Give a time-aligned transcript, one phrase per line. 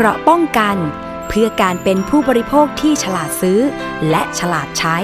[0.00, 0.76] เกราะป้องกัน
[1.28, 3.60] เพื่อการเป็นผู้บริโภคที่ฉลาดซื้อ
[4.10, 4.96] และฉลาดใช้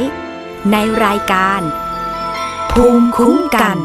[0.73, 1.61] ในรายการ
[2.73, 3.79] ภูมิคุ้มกัน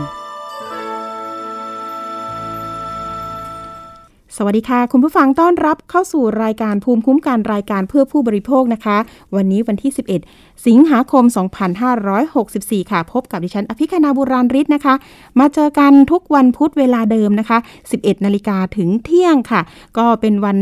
[4.38, 8.98] สวัสดีค่ะ คุณผู้ฟังต้อนรับเข้าสู่รายการภูมิคุ้มกันรายการเพื่อผู้บริโภคนะคะ
[9.36, 9.92] วันนี้วันที่
[10.24, 11.24] 11 สิงหาคม
[12.08, 14.96] 2564 ค่ะ พบกับดิฉัน อภิคณาบุราริศนะคะ
[15.40, 17.58] มาเจอกันทุกวันพุธเวลาเดิมนะคะ
[17.92, 19.62] 11 นาฬิกาถึงเที่ยงค่ะ
[19.98, 20.58] ก็เป็นวัน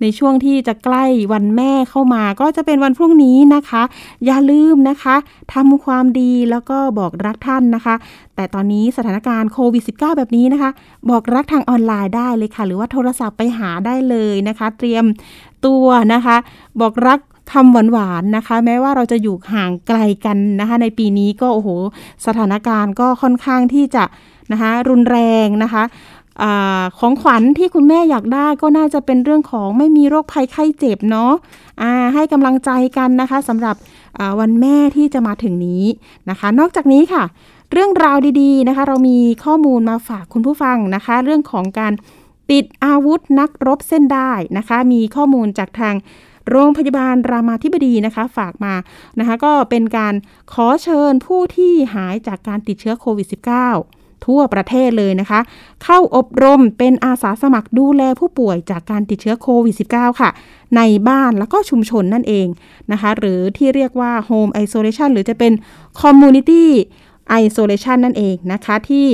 [0.00, 3.82] ในช่วงที่จะใกล้วันแม่เข้ามา ก็จะเป็นวันพรุ่งนี้นะคะ
[4.24, 5.14] อย่าลืมนะคะ
[5.54, 7.94] ทำความดีแล้วก็บอกรักท่านนะคะ
[8.36, 10.70] แต่ตอนนี้สถานการณ์โควิด -19 แบบนี้นะคะ
[11.10, 15.04] บอกรักทางออนไลน์ได้เลยค่ะ หรือว่าโทรศัพท์ไปหาได้เลยนะคะ เตรียม
[15.66, 16.36] ตัวนะคะ
[16.82, 17.20] บอกรัก
[17.52, 21.68] คำหวานๆนะคะ แม้ว่าเราจะอยู่ห่างไกลกันนะคะ ในปีนี้ก็โอ้โห
[22.26, 24.04] สถานการณ์ก็ค่อนข้างที่จะ
[24.52, 25.82] นะคะรุนแรงนะคะ
[26.42, 26.44] อ
[26.98, 33.76] ของขวัญที่คุณแม่อยากได้ก็น่าจะเป็นเรื่องของไม่มีโรคภัยไข้เจ็บเนาะะให้กำลังใจกันนะคะสำหรับ
[34.40, 35.84] วันแม่ที่จะมาถึงนี้
[36.30, 37.24] นะคะ นอกจากนี้ค่ะ
[37.72, 41.92] เรื่องราวดีๆนะคะ เรามีข้อมูลมาฝากคุณผู้ฟังนะคะ เรื่องของการ
[42.50, 45.94] ติดอาวุธนักรบเส้นได้นะคะ มีข้อมูลจากทาง
[46.50, 48.74] โรงพยาบาลรามาธิบดีนะคะ ฝากมา
[49.18, 50.14] นะคะ ก็เป็นการ
[50.52, 55.40] ขอเชิญผู้ที่หายจากการติดเชื้อโควิด -19 ทั่วประเทศเลยนะคะ
[55.84, 60.30] เข้าอบรมเป็นอาสาสมัครดูแลผู้ป่วยจากการติดเชื้อโควิด -19 ค่ะ
[60.76, 62.46] ในบ้านแล้วก็ชุมชนนั่นเอง
[62.92, 65.52] นะคะ หรือที่เรียกว่า Home Isolation หรือจะเป็น
[66.00, 66.64] Community
[67.42, 69.06] Isolation นั่นเองนะคะที่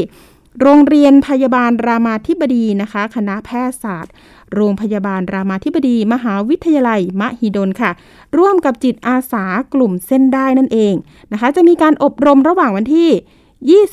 [0.61, 4.13] โรงเรียนพยาบาลรามาธิบดีนะคะ คณะแพทยศาสตร์
[4.55, 7.91] โรงพยาบาลรามาธิบดี มหาวิทยาลัย มหิดลค่ะ
[8.39, 9.45] ร่วมกับจิตอาสา
[9.75, 10.95] กลุ่มเส้นได้นั่นเอง
[11.33, 13.11] นะคะ จะมีการอบรมระหว่างวันที่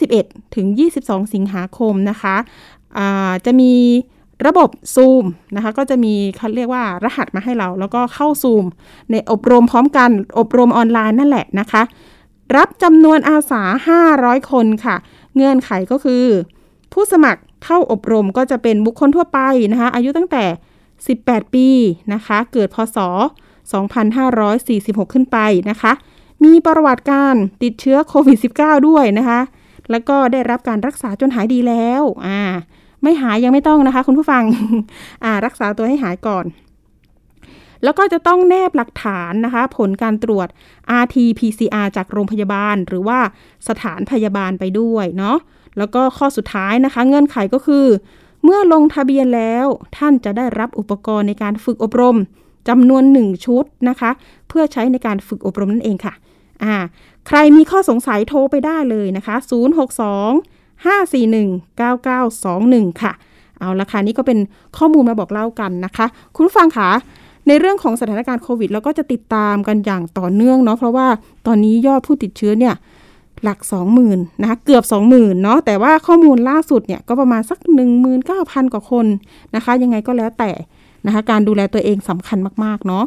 [0.03, 0.67] 21 ถึง
[1.01, 3.73] 22 สิงหาคมนะคะะจะมี
[4.47, 8.65] ระบบซูมนะคะก็จะมีเขาเรียกว่ารหัสมาให้เรา แล้วก็เข้าซูม
[9.11, 11.83] ในอบรมพร้อมกันอบรมออนไลน์นั่นแหละนะคะ
[12.55, 13.61] รับจำนวนอาสา
[14.07, 14.95] 500 คนค่ะ
[15.35, 16.25] เงื่อนไขก็คือ
[16.93, 19.39] ผู้สมัครเข้าอบรมก็จะเป็นบุคคลทั่วไป
[19.71, 20.43] นะคะอายุตั้งแต่
[20.99, 21.67] 18 ปี
[22.13, 22.97] นะคะเกิดพศ
[23.85, 25.37] 2546 ขึ้นไป
[25.69, 25.91] นะคะ
[26.43, 29.39] มีประวัติการติดเชื้อโควิด -19 ด้วยนะคะ
[29.91, 32.41] แล้วก็ได้รับการรักษาจนหายดีแล้วอ่า
[33.03, 34.43] ไม่หายยังไม่ต้องนะคะ คุณผู้ฟัง
[35.23, 36.45] อ่ารักษาตัวให้หายก่อน
[37.83, 40.47] แล้วก็จะต้องแนบหลักฐานนะคะ ผลการตรวจ
[41.01, 43.19] RT-PCR จากโรงพยาบาล หรือว่า
[43.67, 45.37] สถานพยาบาลไปด้วยเนาะ
[45.79, 47.85] แล้วก็ข้อสุดท้ายนะคะ เงื่อนไขก็คือ
[48.43, 49.65] เมื่อลงทะเบียนแล้ว
[49.97, 52.17] ท่านจะได้รับอุปกรณ์ในการฝึกอบรม
[52.69, 54.11] จำนวนหนึ่งชุดนะคะ
[54.47, 56.13] เพื่อใช้ในการฝึกอบรมนั่นเองค่ะ
[56.63, 56.75] อ่า
[57.27, 63.13] ใครมีข้อสงสัยโทรไปได้เลยนะคะ 062 541 9921 ค่ะ
[63.59, 64.39] เอาละค่ะนี่ก็เป็น
[64.77, 66.89] ข้อมูลมาบอกเล่ากันนะคะ คุณผู้ฟังคะ
[67.47, 71.07] ในเรื่องของสถานการณ์โควิดเราก็จะติดตามกันอย่างต่อเนื่องเนาะเพราะว่า
[71.47, 72.75] ตอนนี้ยอดผู้ติดเชื้อเนี่ย
[73.43, 73.59] หลัก
[74.01, 77.59] 20,000นะคะเกือบ 20,000เนาะแต่ว่าข้อมูลล่าสุดเนี่ยก็ประมาณสัก
[78.15, 79.05] 19,000 กว่าคน
[79.55, 80.51] นะคะ ยังไงก็แล้วแต่
[81.05, 83.05] นะคะการดูแลตัวเองสำคัญมากๆเนาะ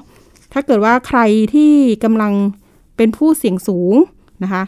[0.53, 1.21] ถ้าเกิดว่าใคร
[1.55, 1.73] ที่
[2.05, 2.33] กำลัง
[2.97, 3.95] เป็นผู้เสี่ยงสูง
[4.43, 4.63] นะคะ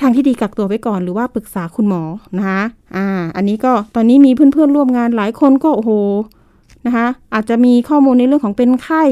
[0.00, 2.02] ทางที่ดีกักตัวไว้ก่อนหรือว่าปรึกษาคุณหมอ
[2.38, 2.62] นะคะ
[2.96, 3.06] อ่า
[3.36, 5.92] อันนี้ก็ตอนนี้มีเพื่อนๆร่วมงานหลายคนก็โอ้โห
[6.86, 9.04] นะคะ อาจจะมีข้อมูลในเรื่องของเป็นไข้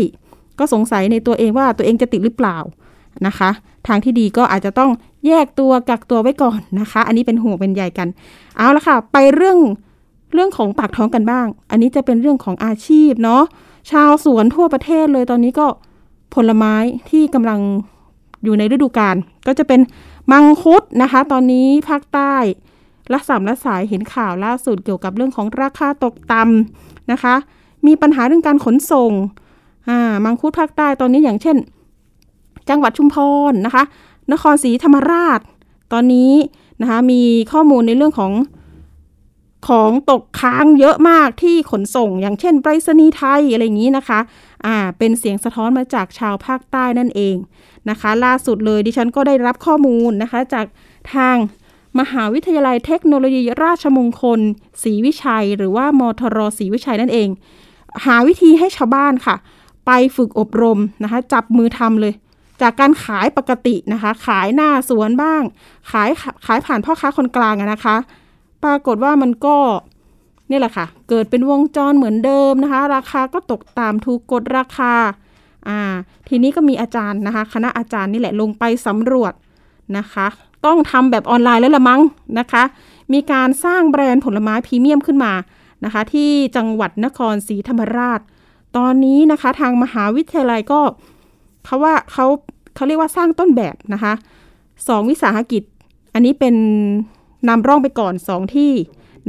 [0.59, 2.59] ก็สงสัยในตัวเองว่าตัวเองจะติดหรือเปล่า
[3.27, 3.51] นะคะ
[3.87, 4.91] ทางที่ดีก็อาจจะต้อง
[5.27, 8.09] แยกตัวกักตัวไว้ก่อนนะคะ อันนี้เป็นห่วงเป็นใหญ่กัน
[8.57, 9.59] เอาละค่ะ ไปเรื่อง
[10.35, 13.43] เรื่องของปากท้องกันบ้าง อันนี้จะเป็นเรื่องของอาชีพเนาะ
[13.91, 15.67] ชาวสวนทั่วประเทศเลยตอนนี้ก็
[16.35, 16.75] ผลไม้
[17.11, 17.61] ที่กำลัง
[18.45, 19.17] อยู่ในฤดูกาล
[19.47, 19.81] ก็จะเป็น
[20.33, 22.35] มังคุดนะคะ ตอนนี้ภาคใต้
[23.13, 27.35] ละสามละสายเห็นข่าวล่าสุดเกี่ยวกับเรื่องของราคาตกต่ำนะคะ
[27.87, 29.13] มีปัญหาเรื่องการขนส่ง
[29.89, 31.57] อ่ามังคุดภาคใต้ตอนนี้อย่างเช่น
[32.69, 33.17] จังหวัดชุมพ
[33.51, 33.85] รนะคะ
[34.33, 35.41] นครศรีธรรมราช
[35.93, 36.33] ตอนนี้
[36.81, 38.33] นะคะมีข้อมูลในเรื่องของ
[39.69, 44.21] ของตกค้างเยอะมากที่ขนส่ง อย่างเช่นไปรษณีย์ไทยอะไรอย่างนี้นะคะ
[44.67, 47.37] อ่าเป็นเสียงสะท้อนมาจากชาวภาคใต้นั่นเอง
[47.91, 50.67] นะคะ ล่าสุดเลยดิฉันก็ได้รับข้อมูลนะคะจาก
[51.15, 51.37] ทาง
[52.01, 54.41] มหาวิทยาลัยเทคโนโลยีราชมงคล
[54.83, 57.29] ศรีวิชัย หรือว่ามทรศรีวิชัยนั่นเอง
[58.05, 59.37] หาวิธีให้ชาวบ้านค่ะ
[59.87, 62.15] ไปฝึกอบรมนะคะจับมือทำเลย
[62.63, 65.43] จากการขายปกตินะคะ ขายหน้าสวนบ้าง
[65.91, 66.11] ขาย
[66.47, 67.97] ขายผ่านพ่อค้าคนกลางนะคะ
[68.65, 69.57] ปรากฏว่ามันก็
[70.51, 74.95] นี่แหละค่ะ เกิดเป็นวงจรเหมือนเดิมนะคะ ราคาก็ตกตามถูกกดราคา
[75.69, 75.79] อ่า
[76.29, 79.33] ทีนี้ก็มีอาจารย์นะคะ คณะอาจารย์นี่แหละลงไปสำรวจ
[79.99, 80.27] นะคะ
[80.67, 82.01] ต้องทำแบบออนไลน์แล้วละมั้ง
[82.39, 82.63] นะคะ
[83.13, 85.33] มีการสร้างแบรนด์ผลไม้พรีเมียมขึ้นมา
[85.85, 88.21] นะคะ ที่จังหวัดนครศรีธรรมราช
[88.77, 90.81] ตอนนี้นะคะทางมหาวิทยาลัยก็
[91.65, 92.27] เขาว่าเขา
[92.75, 94.13] เขาเรียกว่าสร้างต้นแบบนะคะ
[94.89, 95.63] สองวิสาหกิจ
[96.15, 96.55] อันนี้เป็น
[97.49, 98.73] นำร่องไปก่อนสองที่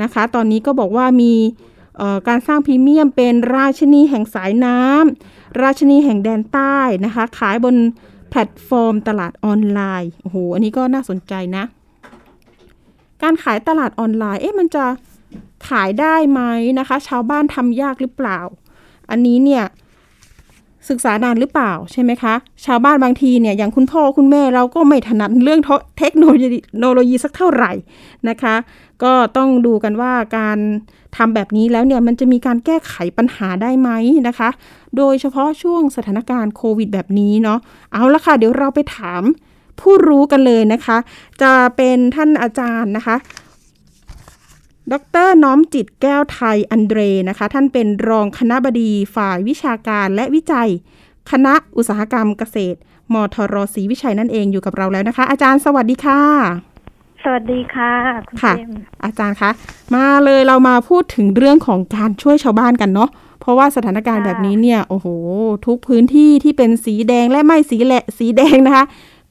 [0.02, 1.34] นะคะ ตอนนี้ก็บอกว่ามี
[2.28, 7.76] การสร้างพรีเมียมเป็นราชนีแห่งสายน้ำราชนีแห่งแดนใต้นะคะ ขายบน
[8.30, 11.64] แพลตฟอร์มตลาดออนไลน์โอ้โหอันนี้ก็น่าสนใจนะ
[13.22, 14.86] การขายตลาดออนไลน์เอ๊ะมันจะ
[15.70, 16.42] ขายได้ไหม
[16.80, 18.40] นะคะ ชาวบ้านทำยากหรือเปล่า
[19.10, 19.64] อันนี้เนี่ย
[20.90, 22.34] ศึกษานานหรือเปล่าใช่ไหมคะ
[22.66, 25.62] ชาวบ้านบางทีเนี่ยอย่างคุณพ่อคุณแม่เราก็ไม่ถนัดเรื่อง
[26.00, 27.72] เทคโนโลยีสักเท่าไหร่
[28.30, 28.56] นะคะ
[29.04, 30.58] ก็ต้องดูกันว่าการ
[31.18, 33.90] ทำแบบนี้แล้วเนี่ยมันจะมีการแก้ไขปัญหาได้ไหม
[34.28, 34.50] นะคะ
[34.98, 37.60] โดยเฉพาะช่วงสถานการณ์โควิดแบบนี้เนาะ
[37.94, 39.22] เอาละค่ะ เดี๋ยวเราไปถาม
[39.80, 40.98] ผู้รู้กันเลยนะคะ
[41.42, 43.16] จะเป็นท่านอาจารย์นะคะ
[44.92, 44.94] ด
[45.26, 47.00] รน้อมจิตแก้วไทยอันเดร
[47.30, 50.70] นะคะ ท่านเป็นรองคณะบดีฝ่ายวิชาการและวิจัย
[51.32, 52.78] คณะอุตสาหกรรมเกษตร
[53.14, 56.22] มทรศรีวิชัยนั่นเองอยู่กับเราแล้วนะคะ อาจารย์สวัสดีค่ะ
[57.24, 57.94] สวัสดีค่ะ
[58.42, 58.54] ค่ะ
[59.06, 59.50] อาจารย์คะ
[59.96, 65.08] มาเลยเรามาพูดถึงเรื่องของการช่วยชาวบ้านกันเนาะเพราะว่าสถานการณ์แบบนี้เนี่ยโอ้โห
[65.66, 68.86] ทุกพื้นที่ที่เป็นสีแดงและไม่สีแหละสีแดงนะคะ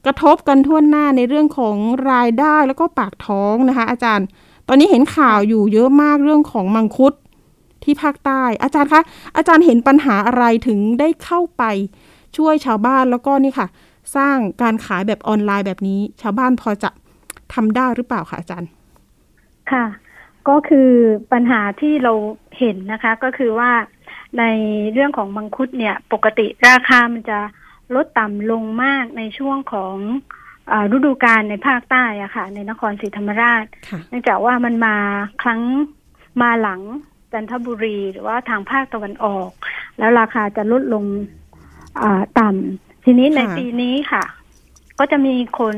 [0.05, 1.77] กระทบกันทั่วหน้าในเรื่องของ
[2.11, 7.13] รายได้แล้วก็ปากท้องนะคะ อาจารย์ต อนนี้เห็นข่าวอยู่เยอะมากเรื่องของมังคุด
[7.83, 9.01] ที่ภาคใต้ อาจารย์คะ
[9.35, 11.63] อาจารย์เห็นปัญหาอะไรถึงได้เข้าไป
[12.37, 13.67] ช่วยชาวบ้านแล้วก็นี่ค่ะ
[14.15, 16.89] สร้างการขายแบบออนไลน์แบบนี้ ชาวบ้านพอจะ
[17.53, 18.69] ทำได้หรือเปล่าคะอาจารย์
[19.71, 19.85] ค่ะ
[20.49, 20.89] ก็คือ
[21.31, 22.13] ปัญหาที่เรา
[22.59, 23.71] เห็นนะคะ ก็คือว่า
[24.39, 24.43] ใน
[24.93, 27.39] เรื่องของมังคุดเนี่ย ปกติราคามันจะ
[27.95, 29.95] ลดต่ำลงมากในช่วงของ
[30.91, 33.65] ฤดูกาลในภาคใต้อะค่ะ ในนครศรีธรรมราช
[34.09, 34.95] เนื่องจากว่ามันมา
[35.41, 35.61] ครั้ง
[36.41, 36.81] มาหลัง
[37.31, 39.49] จันทบุรีหรือว่าทางภาคตะวันออก
[39.97, 41.05] แล้วราคาจะลดลง
[42.39, 44.23] ต่ำทีนี้ในปีนี้ค่ะ
[44.99, 45.75] ก็จะมีคน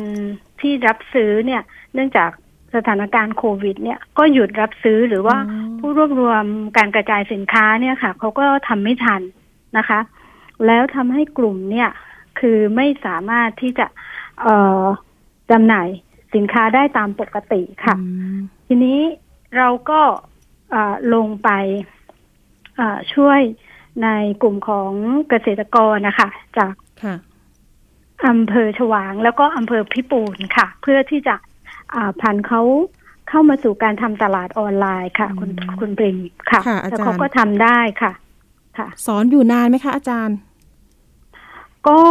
[0.62, 1.62] ที่รับซื้อเนี่ย
[1.94, 2.30] เนื่องจาก
[2.76, 5.38] สถานการณ์โควิด เนี่ยก็หยุดรับซื้อหรือว่า
[5.80, 6.44] ผู้รวบรวม
[6.78, 9.22] การกระจายสินค้าเนี่ยค่ะเขาก็ทำไม่ทัน
[9.78, 10.00] นะคะ
[10.68, 11.90] แล้วทำให้กลุ่มเนี่ย
[12.40, 13.88] คือไม่สามารถที่จะ
[15.52, 15.88] จำหน่าย
[16.36, 17.96] สินค้าได้ตามปกติค่ะ
[18.68, 19.00] ทีนี้
[19.58, 20.02] เราก็
[21.14, 21.50] ลงไป
[23.14, 23.40] ช่วย
[24.04, 24.10] ใน
[24.42, 24.92] กลุ่มของ
[25.30, 26.74] เกษตรกรนะคะ จาก
[28.28, 31.36] อำเภอฉวางแล้วก็อำเภอพิปูนค่ะ เพื่อที่จะ
[32.22, 32.62] พันเขา
[33.30, 35.50] เข้ามาสู่การทำตลาดออนไลน์ค่ะ คุณ
[35.80, 36.18] คุณปริม
[36.52, 38.12] ค่ะแล้วเขาก็ทำได้ค่ะ
[38.78, 40.38] ค่ะ สอนอยู่นานไหมคะอาจารย์
[41.88, 42.02] ก็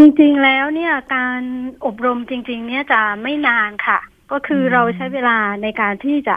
[0.00, 1.40] จริงๆแล้วเนี่ยการ
[1.86, 3.98] อบรมจริง ๆ เนี่ยจะไม่นานค่ะ
[4.32, 6.36] ก็คือเราใช้เวลาในการที่จะ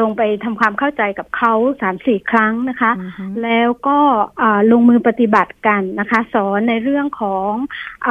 [0.00, 2.92] ลงไปทำความเข้าใจกับเขาสามสี่ครั้งนะคะ
[3.44, 3.98] แล้วก็
[4.72, 7.52] ลงมือปฏิบัติกันนะคะ สอนในเรื่องของ
[8.06, 8.08] อ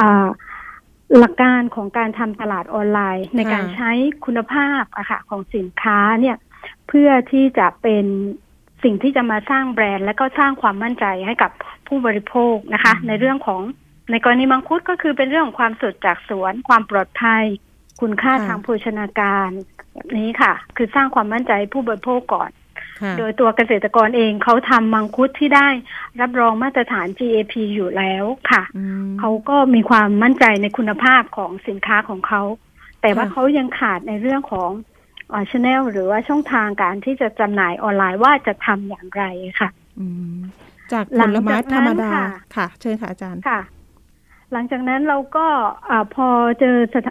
[1.18, 3.90] หลักการของการทำตลาดออนไลน์ ในการใช้
[4.24, 6.36] คุณภาพอะค่ะของสินค้าเนี่ย
[6.88, 8.04] เพื่อที่จะเป็น
[8.84, 11.50] สิ่งที่จะมาสร้างแบรนด์ และก็สร้างความมั่นใจให้กับ
[11.86, 13.62] ผู้บริโภคนะคะ ในเรื่องของ
[14.12, 17.44] ในกรณีมังคุดก็คือเป็นเรื่องของความสดจากสวน ความปลอดภัย
[18.00, 19.48] คุณค่าทางโภชนาการ
[19.92, 22.50] แบบนี้ค่ะ คือสร้างความมั่นใจผู้บริโภคก่อน
[23.18, 25.68] โดยตัวเกษตรกรเองเขาทำมังคุดที่ได้
[26.20, 28.62] รับรองมาตรฐาน GAP อยู่แล้วค่ะ
[29.20, 32.42] เขาก็มีความมั่นใจในคุณภาพของสินค้าของเขา
[33.00, 34.70] แต่ว่าเขายังขาดในเรื่องของ
[35.50, 39.24] ชแนลหรือว่าช่องทางการที่จะจำหน่ายออนไลน์ว่าจะทำอย่างไร
[39.60, 39.68] ค่ะ
[40.92, 42.10] จากผลไม้ธรรมดา
[42.56, 43.60] ค่ะ เชิญค่ะอาจารย์ค่ะ
[44.52, 45.46] หลังจากนั้นเราก็
[46.14, 46.28] พอ
[46.60, 47.08] เจอสถ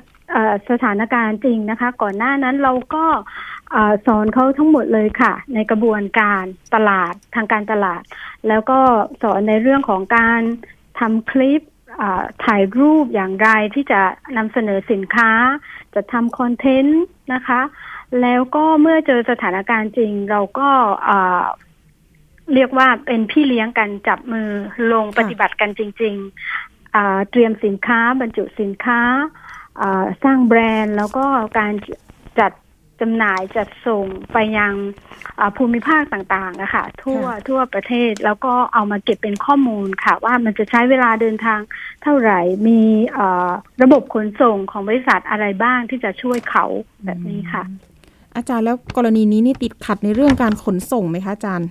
[0.69, 3.05] สถานการณ์จริงนะคะ ก่อนหน้านั้นเราก็
[4.05, 6.43] สอนเขาทั้งหมดเลยค่ะ ในกระบวนการ
[6.75, 8.01] ตลาดทางการตลาด
[8.47, 8.79] แล้วก็
[9.21, 10.41] สอนในเรื่องของการ
[10.99, 11.61] ทำคลิป
[12.45, 14.01] ถ่ายรูปอย่างไรที่จะ
[14.37, 15.31] นำเสนอสินค้า
[15.95, 17.61] จะทำคอนเทนต์นะคะ
[18.21, 20.69] แล้วก็เมื่อเจอสถานการณ์จริง เราก็
[22.53, 24.49] เรียกว่าเป็นพี่เลี้ยงกันจับมือ
[24.91, 26.15] ลงปฏิบัติกันจริง
[27.29, 29.01] เตรียมสินค้าบรรจุสินค้า
[30.23, 31.25] สร้างแบรนด์ แล้วก็
[31.57, 31.73] การ
[32.39, 32.51] จัด
[33.01, 34.73] จำหน่ายจัดส่งไปยัง
[35.57, 41.59] ภูมิภาคต่างๆนะคะทั่วทั่วประเทศแล้วก็เอามาเก็บเป็นข้อมูลค่ะ ว่ามันจะใช้เวลาเดินทาง
[42.03, 42.81] เท่าไหร่มี
[43.83, 46.65] ระบบขนส่งของบริษัทอะไรบ้างที่จะช่วยเขา
[47.05, 47.63] แบบนี้ค่ะ
[48.35, 51.69] อาจารย์แล้วกรณีนี้นี่ติดขัดในเรื่องการขนส่งไหมคะอาจารย์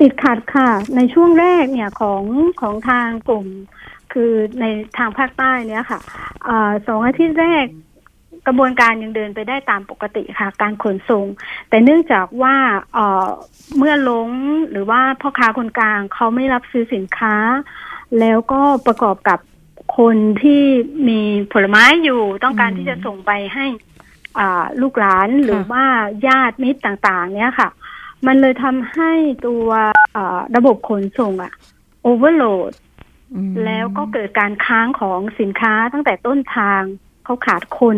[0.00, 2.22] ติดขัดค่ะ ในช่วงแรกเนี่ยของ
[2.60, 3.46] ของทางกลุ่ม
[4.12, 4.64] คือใน
[4.98, 6.00] ทางภาคใต้เนี่ยค่ะ
[6.46, 6.50] อ
[6.86, 7.66] สองอาทิตย์แรก
[8.46, 11.26] กระบวนการยังเดินไปได้ตามปกติค่ะ การขนส่ง
[11.68, 12.56] แต่เนื่องจากว่า
[12.94, 14.28] เเมื่อลง
[14.70, 17.36] หรือว่าพ่อค้าคนกลางเขาไม่รับซื้อสินค้า
[18.20, 19.38] แล้วก็ประกอบกับ
[19.98, 20.62] คนที่
[21.08, 21.20] มี
[21.52, 23.66] ผลไม้อยู่ต้องการที่จะส่งไปให้
[24.82, 25.84] ลูกหลานหรือว่า
[26.26, 27.68] ญาติมิตรต่าง ๆ เนี้ยค่ะ
[28.26, 29.12] มันเลยทำให้
[29.46, 29.68] ตัว
[30.16, 31.52] อ่าระบบขนส่งอะ
[32.02, 32.72] overload
[33.34, 36.82] อืมแล้วก็เกิดการค้างของสินค้าตั้งแต่ต้นทาง
[37.24, 37.96] เขาขาดคน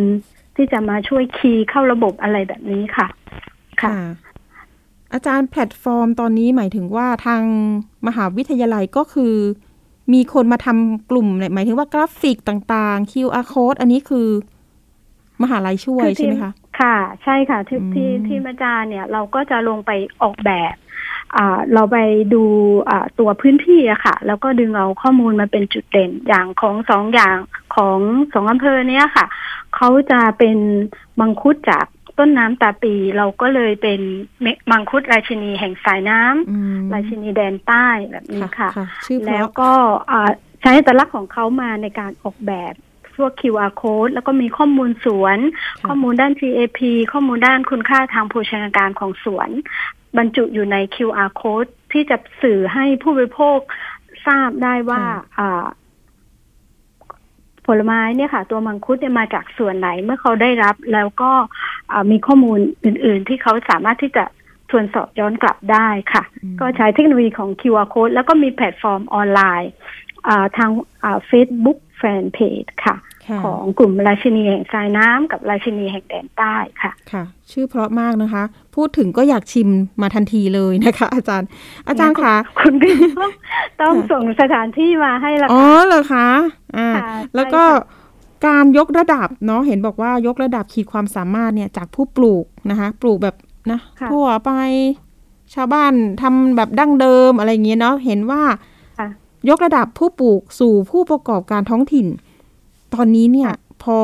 [0.57, 3.07] ที่จะมาช่วย key เข้าระบบอะไรแบบนี้ค่ะ
[3.83, 3.95] ค่ะ
[5.13, 7.43] อาจารย์แพลตฟอร์มตอนนี้หมายถึงว่าทาง
[8.07, 9.35] มหาวิทยาลัยก็คือ
[10.13, 14.29] มีคนมาทำกลุ่มเนี่ยหมายถึงว่ากราฟิกต่างๆ QR code อันนี้คือ
[15.43, 19.91] มหาลัยช่วยคือใช่ไหมคะ ค่ะ ใช่ค่ะที่อืมที่ที่อาจารย์เนี่ยเราก็จะลงไป
[20.23, 20.75] ออกแบบ
[21.37, 21.99] อ่าเราไป
[22.35, 22.45] ดู
[22.91, 27.37] อ่าตัวพื้นที่อะค่ะ แล้วก็ดึงเอาข้อมูลมาเป็นจุดเด่นอย่างของสองอย่าง
[27.77, 27.99] ของ
[28.33, 29.27] สองอำเภอเนี้ยค่ะ
[29.77, 30.59] เขาจะเป็น
[31.21, 31.87] มังคุดจาก
[32.19, 34.01] ต้นน้ำตาปี เราก็เลยเป็น
[34.43, 39.73] เมมังคุดราชินีแห่งสายน้ำอืมราชินีแดนใต้แบบนี้ค่ะค่ะชื่อเพแล้วราะก็
[40.11, 42.79] อ่าใช้อัตลักษณ์ของเขามาในการออกแบบพ
[43.23, 45.39] วก QR code แล้วก็มีข้อมูลสวน
[45.79, 46.81] ค่ะข้อมูลด้าน GAP
[47.13, 49.51] ข้อมูลด้านคุณค่าทางโภชนาการของสวน
[50.19, 53.59] บรรจุอยู่ใน QR code ที่จะสื่อให้ผู้บริโภค
[54.27, 55.03] ทราบได้ว่า
[55.39, 55.65] อ่า
[57.67, 61.33] ผลไม้เนี่ยค่ะ ตัวมังคุดเนี่ยมาจากส่วนไหนเมื่อเขาได้รับ แล้วก็
[61.93, 64.25] อ่ามีข้อมูลอื่น ๆ ที่เขาสามารถที่จะ
[64.71, 69.71] ทวนสอบย้อนกลับได้ค่ะอืมก็ใช้เทคโนโลยีของ QR code แล้วก็มีแพลตฟอร์มออนไลน์
[70.29, 70.71] อ่าทาง
[71.05, 72.97] อ่า Facebook Fanpage ค่ะค่ะ
[73.45, 78.43] ของกลุ่มราชินีแห่งสายน้ำกับราชินีแห่งแดนใต้ค่ะ ค่ะ ชื่อเพราะมากนะคะ
[78.77, 79.69] พูดถึงก็อยากชิม
[80.03, 81.49] มาทันทีเลยนะคะ อาจารย์
[81.89, 82.89] อาจารย์คะคุณก็
[83.21, 83.33] ต้อง
[83.83, 86.29] ต้องส่งสถานที่มาให้ละอ๋อค่ะเหรอคะ
[86.77, 87.05] อ่าค่ะ
[87.37, 87.99] แล้วก็ใช่ค่
[88.47, 93.37] การยกระดับเนาะเห็นบอกว่ายกระดับขีดความสามารถเนี่ยจากผู้ปลูกนะคะ ปลูกแบบ
[93.71, 94.51] นะค่ะทั่วไป
[95.55, 98.43] ชาวบ้านทำแบบดั้งเดิมอะไรอย่างเงี้ยเนาะเห็นว่า
[98.99, 99.09] ค่ะ
[99.49, 102.07] ยกระดับผู้ปลูกสู่ผู้ประกอบการท้องถิ่น
[102.95, 103.51] ตอนนี้เนี่ย
[103.83, 103.99] พอ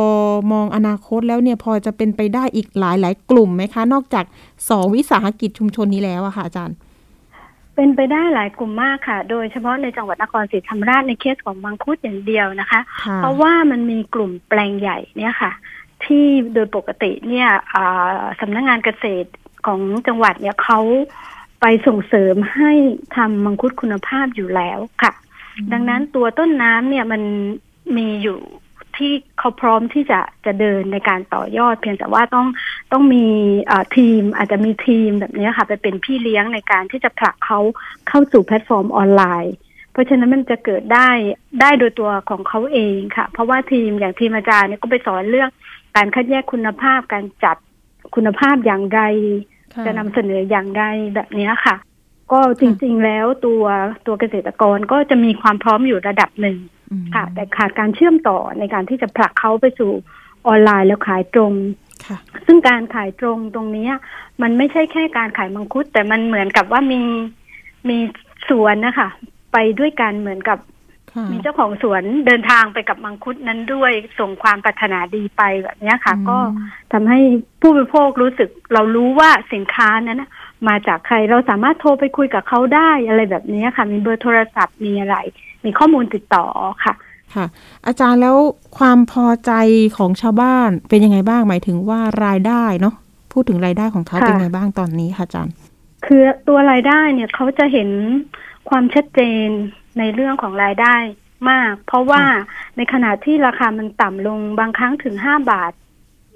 [0.52, 4.24] มองอนาคตแล้วเนี่ยพอจะเป็นไปได้อีกหลายหลายๆกลุ่มไหมคะ นอกจาก
[4.70, 6.76] สองวิสาหกิจชุมชนนี้แล้วอะค่ะอาจารย์
[7.74, 15.52] เป็นไปได้หลายกลุ่มมากค่ะ โดยเฉพาะในจังหวัดนครศรีธรรมราชในเคสของมังคุดอย่างเดียวนะคะค่ะเพราะว่ามันมีกลุ่มแปลงใหญ่เนี่ยค่ะ
[16.04, 16.24] ที่
[16.54, 19.30] โดยปกติเนี่ยอ่าสำนักงานเกษตร
[19.66, 20.80] ของจังหวัดเนี่ยเขา
[21.60, 22.72] ไปส่งเสริมให้
[23.16, 25.12] ทำมังคุดคุณภาพอยู่แล้วค่ะ
[25.72, 27.22] ดังนั้นตัวต้นน้ำเนี่ยมัน
[27.96, 28.38] มีอยู่
[28.98, 32.46] ที่เขาพร้อมที่จะจะเดินในการต่อยอด เพียงแต่ว่าต้อง
[32.92, 33.26] ต้องมี
[33.66, 37.60] เอ่อทีมอาจจะมีทีมแบบนี้ค่ะ ไปเป็นพี่เลี้ยงในการที่จะผลักเขา
[38.08, 39.54] เข้าสู่แพลตฟอร์มออนไลน์
[39.92, 41.10] เพราะฉะนั้นมันจะเกิดได้
[41.60, 45.50] ได้โดยตัวของเขาเองค่ะ เพราะว่าทีมอย่างทีมอาจารย์เนี่ยก็ไปสอนเรื่อง
[45.96, 47.56] การคัดแยกคุณภาพการจัด
[48.14, 49.00] คุณภาพอย่างไร
[49.74, 50.84] ค่จะนำเสนออย่างไร
[51.14, 51.76] แบบเนี้ยค่ะ
[52.32, 53.64] ก็จริงๆแล้วตัว
[54.06, 56.75] ตัวเกษตรกรก็จะมีความพร้อมอยู่ระดับหนึ่งอืม
[57.14, 59.90] ค่ะ แต่ขาดการเชื่อมต่อในการที่จะผลักเขาไปสู่
[60.46, 61.52] ออนไลน์แล้วขายตรง
[62.06, 63.92] ค่ะซึ่งการขายตรงตรงเนี้ย
[64.42, 67.02] มันไม่ใช่แค่การขายมังคุด แต่มันเหมือนกับว่ามี
[67.88, 67.98] มี
[68.48, 69.08] สวนนะคะ
[69.52, 70.58] ไปด้วยกันเหมือนกับ
[71.12, 76.38] ค่ะมีเจ้าของสวนเดินทางไปกับมังคุดนั้นด้วยส่งความปรารถนาดีไปแบบเนี้ยค่ะอืมก็
[76.92, 77.20] ทำให้
[77.60, 80.30] ผู้บริโภครู้สึกเรารู้ว่าสินค้านั้นน่ะ
[80.68, 85.16] มาจากใครเราสามารถโทรไปคุยกับเขาได้อะไรแบบเนี้ยค่ะ มีเบอร์โทรศัพท์มีอะไร
[85.66, 86.44] มีข้อมูลติดต่อ
[86.84, 86.94] ค่ะ
[87.34, 87.46] ค่ะ
[87.86, 88.36] อาจารย์แล้ว
[88.78, 89.52] ความพอใจ
[89.96, 92.94] ของชาวบ้านเป็นยังไงบ้างหมายถึงว่ารายได้เนาะ
[93.32, 95.54] พูดถึงรายได้ของเขาค่ะเป็นยังไงบ้างตอนนี้ค่ะอาจารย์
[96.06, 97.90] คือตัวรายได้เนี่ยเขาจะเห็น
[98.68, 99.48] ความชัดเจน
[99.98, 100.96] ในเรื่องของรายได้
[101.50, 102.22] มาก เพราะว่า
[102.76, 105.72] ในขณะที่ราคามันต่ำลงบางครั้งถึงห้าบาท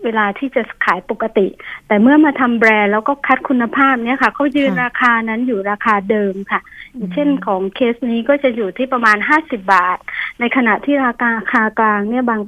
[0.05, 1.47] เวลาที่จะขายปกติ
[1.87, 6.61] แต่เมื่อมาทำแบรนด์แล้วก็คัดคุณภาพเนี่ยค่ะเขายืนค่ะราคานั้นอยู่ราคาเดิมค่ะ
[6.95, 9.99] อย่างเช่นของเคสนี้ก็จะอยู่ที่ประมาณห้าสิบาท
[10.41, 12.41] ในขณะที่ราคาคากลางเนี่ยบาง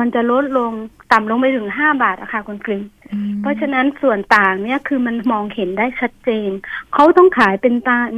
[0.00, 0.72] มันจะลดลง
[1.12, 2.82] ต่ำลงไปถึงห้าบาทอะค่ะคุณกริง
[3.12, 6.50] อืมเพราะฉะนั้นส่วนต่างเนี่ยคือมันมองเห็นได้ชัดเจน
[6.94, 8.16] เขาต้องขายเป็นตัน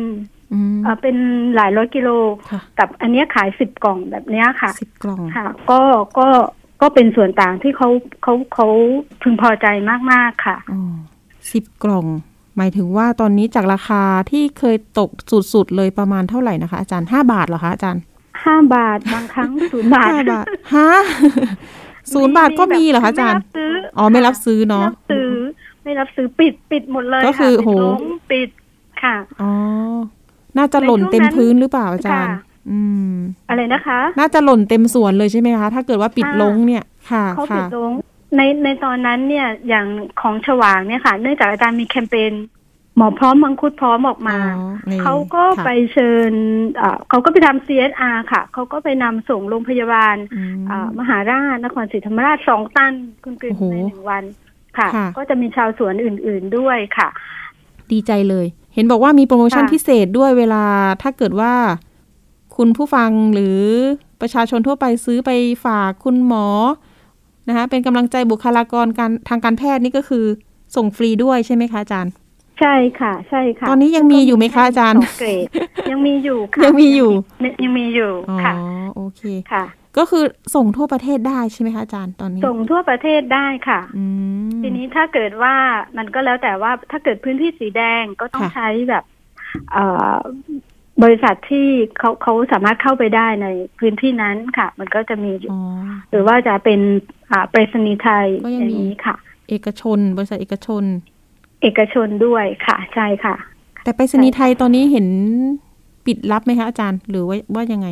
[0.52, 1.16] อืมเอ่อเป็น
[1.54, 2.10] หลายร้อยกิโล
[2.50, 5.80] ค่ะกับอันเนี้ยขายสิบกล่องแบบเนี้ยค่ะสิบกล่องค่ะ ก็
[6.18, 6.28] ก็
[6.80, 7.88] ก็เป็นส่วนต่างที่เขา
[8.22, 8.68] เขาเขา
[9.22, 9.66] พึงพอใจ
[10.12, 10.80] มาก ๆ ค่ะอ๋อ
[11.52, 12.06] สิบกล่อง
[12.56, 15.10] หมายถึงว่าตอนนี้จากราคาที่เคยตก
[15.54, 18.02] สุด ๆ เลยประมาณเท่าไหร่นะคะ อาจารย์ห้าบาทเหรอคะอาจารย์
[18.44, 20.90] ห้าบาทบางครั้งศูนย์บาทห้าบาทฮะ
[22.12, 25.30] ศูนย์บาทก็มีเหรอคะอาจารย์ไม่บซื้ออ๋อไม่รับซื้อเนาะไม่รับซื้อ
[25.84, 28.48] ไม่รับซื้อปิดปิดหมดเลยก็คือค่ะปิดโหลงปิด
[29.02, 29.50] ค่ะอ๋อ
[30.58, 32.78] น่าจะหล่นเต็มพื้นหรือเปล่าอาจารย์ค่ะ อื
[33.12, 33.14] ม
[33.48, 37.92] อะไรนะคะ น่าจะหล่นเต็มสวนเลยใช่ไหมคะ ถ้าเกิดว่าปิดค่ะลงเนี่ยค่ะเขาปิค่ะดลง
[38.36, 39.86] ในในตอนนั้นเนี่ยอย่าง
[40.20, 42.32] ของฉวางเนี่ยค่ะ เนื่องจากอาจารย์มีแคมเปญ
[42.96, 46.32] หมอพร้อมมังคุดพร้อมออกมาอ๋อนี่เขาก็ค่ะไปเชิญ
[46.76, 52.92] เอ่อเขาก็ไปทำ CSR ค่ะ เขาก็ไปนำส่งโรงพยาบาลอืมเอ่อมหาราชนครศรีธรรมราชสองตัน
[53.24, 54.24] คุณกฤษโอ้โหในหนึ่งวัน
[54.78, 57.08] ค่ะค่ะ ก็จะมีชาวสวนอื่น ๆด้วยค่ะ
[57.92, 60.64] ดีใจเลย เห็นบอกว่ามีโปรโมชั่นค่ะพิเศษด้วยเวลา
[61.02, 61.52] ถ้าเกิดว่า
[62.58, 63.60] คุณผู้ฟังหรือ
[64.20, 65.30] ประชาชนทั่วไปซื้อไป
[65.64, 66.46] ฝากคุณหมอ
[67.48, 70.24] นะคะเป็นกำลังใจบุคลากรการทางการแพทย์นี่ก็คือ
[70.76, 72.12] ส่งฟรีด้วยใช่ไหมคะอาจารย์
[72.60, 75.46] ใช่ค่ะ ใช่ค่ะ ตอนนี้ยังมีอยู่ไหมคะอาจารย์สงเกรด
[75.90, 77.10] ยังมีอยู่ค่ะยังมีอยู่
[77.62, 78.52] ยังมีอยู่อ๋อค่ะ
[78.94, 79.22] โอเค
[79.52, 79.64] ค่ะ
[79.98, 80.24] ก็คือ
[80.54, 84.04] ส่งทั่วประเทศได้ใช่ไหมคะอาจารย์ตอนนี้ ส่งทั่วประเทศได้ค่ะอื
[84.48, 85.54] มทีนี้ถ้าเกิดว่า
[85.98, 89.04] มันก็แล้วแต่ว่าถ้าเกิดพื้นที่สีแดงก็ต้องค่ะใช้แบบ
[89.72, 89.84] เอ่
[90.14, 90.18] อ
[91.02, 91.66] บริษัทที่
[91.98, 93.46] เขาเขาสามารถเข้าไปได้ใน
[93.78, 95.60] พื้นที่นั้นค่ะ มันก็จะมีอยู่อ๋อ
[96.10, 96.80] หรือว่าจะเป็น
[97.30, 99.14] อ่าไปรษณีย์ไทยก็ยังอย่างมีนี้ค่ะ
[99.50, 100.84] เอกชน บริษัทเอกชน
[101.62, 103.34] เอกชนด้วยค่ะ ใช่ค่ะ
[103.84, 105.06] แต่ไปรษณีย์ไทยตอนนี้เห็น
[106.06, 107.88] ปิดรับไหมคะอาจารย์ หรือว่าว่ายังไง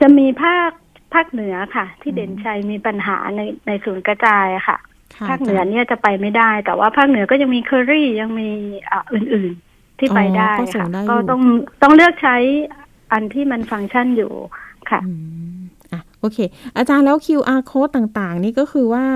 [0.00, 0.70] จะมีภาค
[1.14, 4.78] ภาคเหนือค่ะ ที่เด่นชัยมีปัญหาในในศูนย์กระจายอะค่ะ
[5.16, 8.48] ค่ะ ภาคเหนือจรย์เนี่ยจะไปไม่ได้ แต่ว่าภาคเหนือก็ยังมีเคอรี่ยังมี
[8.90, 9.65] อ่าอื่นๆ
[9.98, 11.40] ที่ไปได้อ๋อก็ส่ค่ะงได้อยู่ก็ต้อง
[11.82, 12.36] ต้องเลือกใช้
[13.12, 14.32] อันที่มันฟังก์ชันอยู่
[14.90, 15.12] ค่ะอื
[15.56, 15.60] ม
[15.92, 16.38] อะโอเค
[16.76, 19.06] อาจารย์แล้ว QR code ต่างๆ นี่ก็คือว่า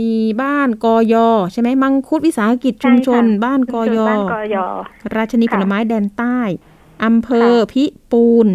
[0.00, 1.14] มีบ้านกอย
[1.52, 4.56] ใช่ไหมมังคุดวิสาหกิจชุมชนใช่ค่ะบ้านกอยชุมชนบ้านกอย
[5.16, 6.38] ราชนีผค่ะลไม้แดนใต้
[7.04, 8.48] อำเภอค่ะพิปูน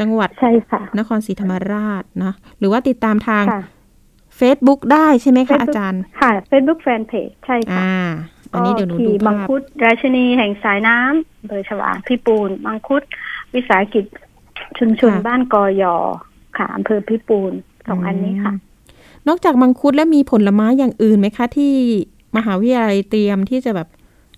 [0.00, 3.62] จังหวัดใช่ค่ะ นครศรีธรรมราชนะหรือว่าติดตามทางค่ะ
[4.40, 7.94] Facebook ได้ใช่ไหมคะ Facebook อาจารย์ ค่ะ Facebook Fanpage ใช่ค่ะ
[8.54, 13.02] อ่าอันนี้เดี๋ยวหนูดูขี่มังภาพคุดราชินีแห่งสายน้ำโดยฉวางพิปูนมังคุด
[13.54, 14.04] วิสาหกิจ
[14.78, 15.84] ชุมชนค่ะบ้านกอย
[16.56, 17.52] ค่ะอำเภอพิปูน
[17.88, 18.56] สองอันนี้ค่ะม
[19.28, 21.72] นอกจากมังคุดแล้วมีผลไม้อย่างอื่นไหมคะ ที่
[22.36, 23.88] มหาวิทยาลัยเตรียมที่จะแบบ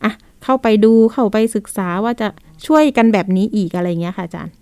[0.04, 0.12] อะ
[0.44, 2.28] เข้าไปดูเข้าไปศึกษาว่าจะ
[2.66, 4.54] ช่วยกันแบบนี้อีกอะไรเงี้ยค่ะอาจารย์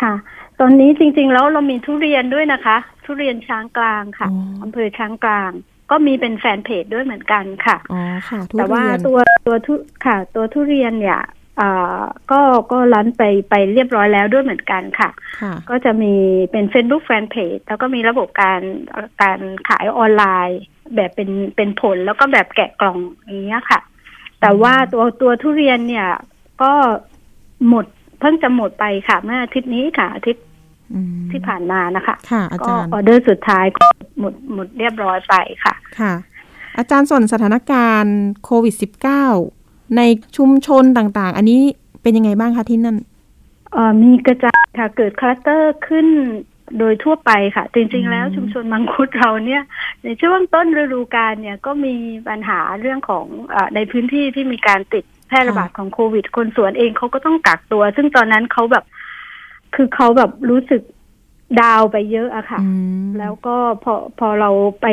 [0.00, 0.12] ค่ะ
[0.60, 5.50] ตอนนี้จริง ๆ แล้วเรามีทุเรียนด้วยนะคะ ทุเรียนช้างกลางค่ะอ๋ออำเภอช้างกลาง
[5.92, 9.74] ก็มีเป็นแฟนเพจด้วยเหมือนกันค่ะอ๋อค่ะทุแต่ว่าเรียนตัวตัวทุ
[10.06, 11.20] ค่ะ ตัวทุเรียนเนี่ย
[11.60, 12.40] อ่าก็
[12.72, 16.14] ก็รันไปไปเรียบร้อยแล้วด้วยเหมือนกันค่ะค่ะ ก็จะมี
[16.52, 18.60] เป็น Facebook Fanpage แล้วก็มีระบบการ
[19.22, 20.60] การขายออนไลน์
[20.94, 23.80] แบบเป็นเป็นผลแล้วก็แบบแกะกล่องอย่างเงี้ยค่ะ
[24.40, 26.08] แต่ว่าตัวตัวทุเรียนเนี่ย
[26.62, 26.72] ก็
[27.68, 27.86] หมด
[28.20, 30.44] เพิ่งจะหมดไปค่ะ เมื่ออาทิตย์นี้ค่ะอาทิตย์
[30.94, 33.86] อืมที่ผ่านมานะคะค่ะอาก็จารย์ออเดอร์สุดท้ายก็
[34.22, 36.12] หมดหมดเรียบร้อยไปค่ะ ค่ะ
[36.78, 38.74] อาจารย์ส่วนสถานการณ์โควิด
[39.34, 40.00] -19 ใน
[40.36, 41.60] ชุมชนต่างๆ อันนี้
[42.02, 42.96] เป็นยังไงบ้างคะที่นั่น
[43.72, 46.06] เอ่อมีกระจายค่ะ เกิดคลัสเตอร์ขึ้น
[46.78, 49.62] โดยทั่วไปค่ะ จริง ๆ แล้วอืมชุมชนมังคุดเราเนี่ย
[50.04, 51.94] ในช่วงต้นฤดูกาลเนี่ยก็มี
[52.28, 58.84] ปัญหาเรื่องของเออในพื้นที่ที่มีการติดแพร่ระบาดของโควิด คนสวนเองเขาก็ต้องกักตัว ซึ่งตอนนั้นเขาแบบ
[59.74, 60.82] คือเขาแบบรู้สึก
[61.60, 62.68] ดาวน์ไปเยอะอะค่ะอื
[63.02, 64.50] มแล้วก็พอพอเรา
[64.82, 64.86] ไป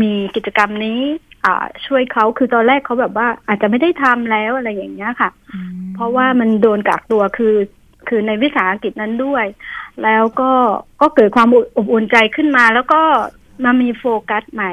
[0.00, 1.00] มีกิจกรรมนี้
[1.44, 1.54] อ่า
[1.86, 7.54] ช่วยเขาคือตอนแรกเขาแบบว่า อาจจะไม่ได้ทำแล้วอะไรอย่างเงี้ยค่ะอืมเพราะว่ามันโดนกักตัวคือ
[8.08, 9.44] คือในวิสาหกิจนั้นด้วย
[10.02, 10.50] แล้วก็
[11.00, 13.02] ก็เกิดความอบอุ่นใจขึ้นมา แล้วก็
[13.64, 14.72] มามีโฟกัสใหม่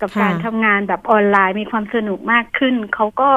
[0.00, 3.28] กับค่ะการทำงานแบบออนไลน์มีความสนุกมากขึ้น เขาก็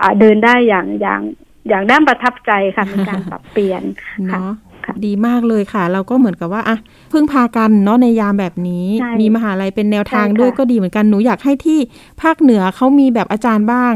[0.00, 1.20] อ่าเดินได้อย่างอย่าง
[1.68, 3.82] อย่างด้านประทับใจค่ะมีการปรับเปลี่ยน
[4.30, 4.52] ค่ะเนาะ
[4.84, 6.76] ค่ะดีมากเลยค่ะ เราก็เหมือนกับว่าอะ
[7.12, 11.78] พึ่งพากันเนาะในยามแบบนี้ใช่มีมหาลัยเป็นแนวทางใช่ค่ะด้วยก็ดีเหมือนกันหนูอยากให้ที่
[12.22, 13.94] ภาคเหนือเขามีแบบอาจารย์บ้าง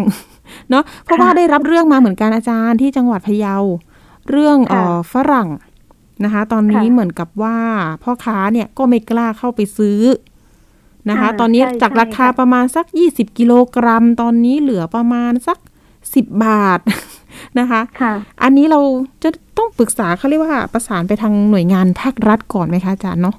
[0.71, 3.57] เนาะเพราะว่าได้รับเรื่องมาเหมือนกันอาจารย์ที่จังหวัดพะเยา
[4.31, 5.49] เรื่องเอค่ะอฝรั่ง
[6.25, 7.57] นะคะ ตอนนี้ค่ะเหมือนกับว่า
[8.03, 10.01] พ่อค้าเนี่ยก็ไม่กล้าเข้าไปซื้อ
[11.11, 15.59] นะคะอ่าตอนนี้ใช่จากใช่ราคาค่ะประมาณสัก20กิโลกรัม ตอนนี้เหลือประมาณสัก
[16.05, 16.81] 10บาท
[17.59, 18.81] นะคะค่ะอันนี้เรา
[19.23, 23.37] จะต้องปรึกษาเขาเรียกว่าประสานไปทางหน่วยงานภาครัฐก่อนไหมคะอาจารย์เนาะ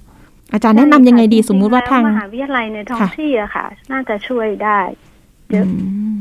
[0.54, 4.80] อาจารย์แนะนำยังไงดีใช่ค่ะสมมุติว่าทางจริๆแล้มหาวิทยาลัยในท้องค่ะที่อะค่ะ น่าจะช่วยได้
[5.52, 5.72] เยอะอื
[6.16, 6.18] ม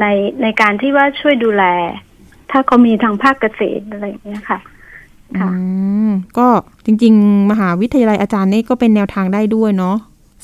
[0.00, 0.06] ใน
[0.42, 1.64] ในการที่ว่าช่วยดูแล
[2.50, 4.58] ถ้าเขามีทางภาคเกษตรอะไรอย่างเงี้ยค่ะ
[5.38, 5.56] ค่ะอื
[6.08, 6.46] มก็
[6.86, 9.96] จริง ๆ มหาวิทยาลัยอาจารย์นี่ก็เป็นแนวทางได้ด้วยเนาะ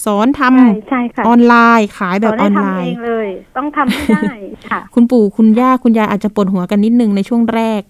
[0.05, 4.33] สอนทำใช่ใช่ค่ะออนไลน์ขายแบบเราอได้อนไลทำเอน์งเลย ต้องทำให้ได้
[4.71, 7.83] ค่ะ คุณปู่คุณย่าคุณยายอาจจะปวดหัวกันนิดนึงในช่วงแรก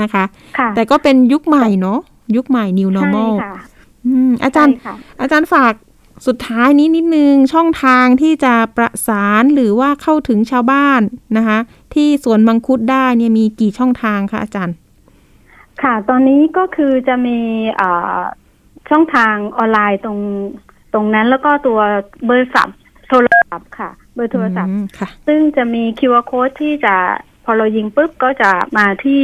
[0.00, 0.24] นะคะ
[0.58, 1.98] ค่ะแต่ก็เป็นยุคใหม่เนาะ
[2.36, 3.54] ยุคใหม่ new ใช่ normal ค่ะ
[4.06, 5.72] อืมอาจารย์ใช่ค่ะอาจารย์ฝาก
[6.26, 11.00] สุดท้ายนี้นิดนึงช่องทางที่จะประสานหรือว่าเข้าถึงชาวบ้าน
[11.36, 11.58] นะคะ
[11.94, 14.74] ที่สวนมังคุดได้เนี่ยมีกี่ช่องทางคะอาจารย์
[15.82, 17.38] ค่ะ ตอนนี้ก็คือจะมี
[17.80, 18.20] อ่า
[18.90, 20.18] ช่องทางออนไลน์ตรง
[20.96, 21.80] ตรงนั้น แล้วก็ตัว
[22.26, 22.68] เบอร์สับ
[23.08, 26.94] โทรศัพท์ค่ะ เบอร์โทรศัพท์อืมค่ะซึ่งจะมี QR code ที่จะ
[27.44, 29.22] พอเรายิงปุ๊บก็จะมาที่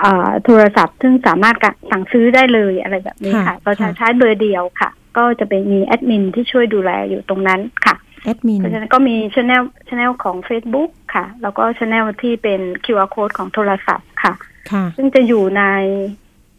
[0.00, 14.32] เอ่อโทรศัพท์ ซึ่งสามารถกะสั่งซื้อได้เลยอะไรแบบนี้ค่ะค่ะเราจะค่ะใช้เบอร์เดียวค่ะ ก็จะเป็นมีแอดมินที่ช่วยดูแลอยู่ตรงนั้นค่ะแอดมินเพราะฉะนั้นก็มี channel ของ Facebook ค่ะ แล้วก็ช anel ที่เป็น QR code ของโทรศัพท์ค่ะ
[14.72, 15.62] ค่ะซึ่งจะอยู่ใน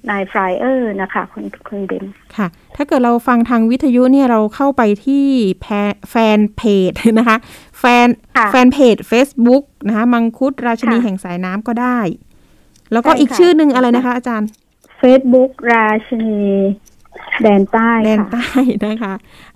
[0.08, 2.04] ในฟลายเออร์นะคะคุณคุณเบน
[2.36, 5.26] ค่ะ ถ้าเกิดเราฟังทางวิทยุเนี่ยเราเข้าไปที่
[5.62, 5.66] แพ
[6.10, 7.38] แฟนเพจนะคะ
[7.80, 12.00] แฟนค่ะแฟนเพจ Facebook นะคะ มังคุดราชินีค่ะแห่งสายน้ำก็ได้
[12.92, 14.50] แล้วก็ใช่อีกค่ะชื่อหนึ่งอะไรนะคะ อาจารย์
[15.02, 16.42] Facebook ราชินี
[17.44, 18.50] แดนใต้แดนค่ะใต้
[18.86, 19.14] นะคะ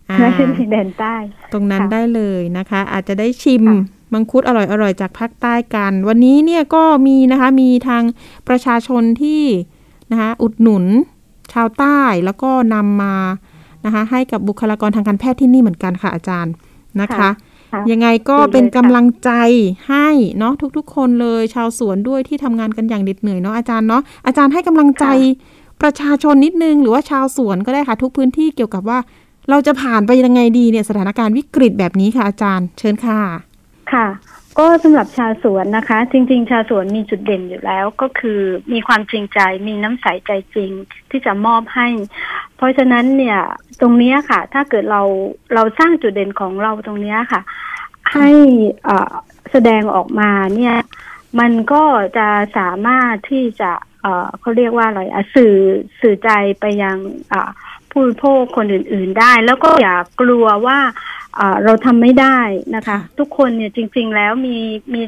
[0.10, 1.16] อ่าราชินีแดนใต้
[1.54, 3.80] ตรงนั้นค่ะได้เลยนะคะ อาจจะได้ชิมค่ะ
[4.14, 4.52] มังคุดอ
[4.84, 8.04] ร่อยๆจากภาคใต้กัน วันนี้เนี่ยก็มีนะคะมีทาง
[8.48, 9.44] ประชาชนที่
[10.12, 10.86] นะคะอุดหนุน
[11.54, 13.16] ชาวใต้แล้วก็นำมา
[13.86, 16.54] นะคะให้กับบุคลากรทางการแพทย์ที่นี่เหมือนกันค่ะอาจารย์
[17.02, 17.30] นะคะค่ะ
[17.72, 19.32] ค่ะยังไงก็ดีเลยเป็นค่ะกำลังใจ
[19.90, 25.06] ให้เนาะทุกๆ คนเลยชาวสวนด้วยที่ทำงานกันอย่างเหน็ดเหนื่อยเนาะอาจารย์เนาะอาจารย์ให้กำลังใจ
[25.82, 29.00] ประชาชนนิดนึง หรือว่าชาวสวนก็ได้ค่ะ ทุกพื้นที่เกี่ยวกับว่า
[29.50, 33.20] เราจะผ่านไปยังไงดีเนี่ยสถานการณ์วิกฤตแบบนี้ค่ะอาจารย์ เชิญค่ะ
[33.94, 34.08] ค่ะ
[34.60, 38.40] ก็สำหรับชาวสวนนะคะ จริง ๆ ชาวสวนมีจุดเด่นอยู่แล้วก็คือ
[38.74, 40.72] มีความจริงใจมีน้ำใสใจจริง
[41.10, 41.88] ที่จะมอบให้
[42.56, 43.40] เพราะฉะนั้นเนี่ย
[43.82, 45.02] ตรงนี้ค่ะ ถ้าเกิดเรา
[45.54, 47.42] เราสร้างจุดเด่นของเราตรงนี้ค่ะ
[48.14, 48.30] ให้
[48.88, 49.14] อ่อ
[49.52, 50.76] แสดงออกมาเนี่ย
[51.40, 51.84] มันก็
[52.18, 55.02] จะสามารถที่จะเอ่อเขาเรียกว่าอะไร
[55.36, 55.56] สื่อ
[56.02, 56.98] สื่อใจไปยัง
[57.34, 57.50] อ่า
[57.92, 60.80] ผู้บริโภคคนอื่น ๆ ได้ แล้วก็อย่ากลัวว่า
[61.66, 62.40] เราทำไม่ได้
[62.76, 64.58] นะคะค่ะทุกคนเนี่ยจริง ๆ แล้วมี
[64.94, 65.02] มี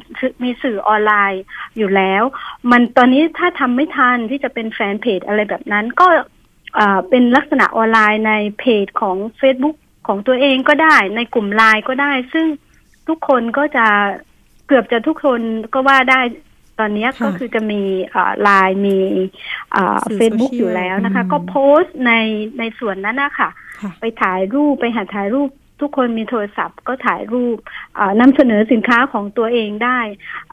[0.44, 1.44] มีสื่อออนไลน์
[1.78, 2.24] อยู่แล้ว
[2.72, 6.08] มันตอนนี้ถ้าทำไม่ทันที่จะเป็นแฟนเพจอะไรแบบนั้น ก็
[6.80, 12.48] อ่าเป็นลักษณะออนไลน์ในเพจของ Facebook ของตัวเองก็ได้ ในกลุ่มไลน์ก็ได้ ซึ่ง
[13.08, 13.86] ทุกคนก็จะ
[14.68, 15.42] เกือบจะทุกคน
[15.74, 16.22] ก็ว่าได้
[16.80, 17.82] ตอนนี้ค่ะก็คือจะมี
[18.42, 18.98] ไลน์มี
[20.10, 22.12] สื่อเฟซบุ๊กโซเชียลอยู่แล้วนะคะอืมก็โพสต์ใน
[22.60, 23.50] ในส่วนนั้นนะคะ
[23.82, 25.50] ค่ะไปถ่ายรูปไปหาถ่ายรูป
[25.84, 27.58] ทุกคนมีโทรศัพท์ก็ถ่ายรูป
[27.98, 30.00] อ่านำเสนอสินค้าของตัวเองได้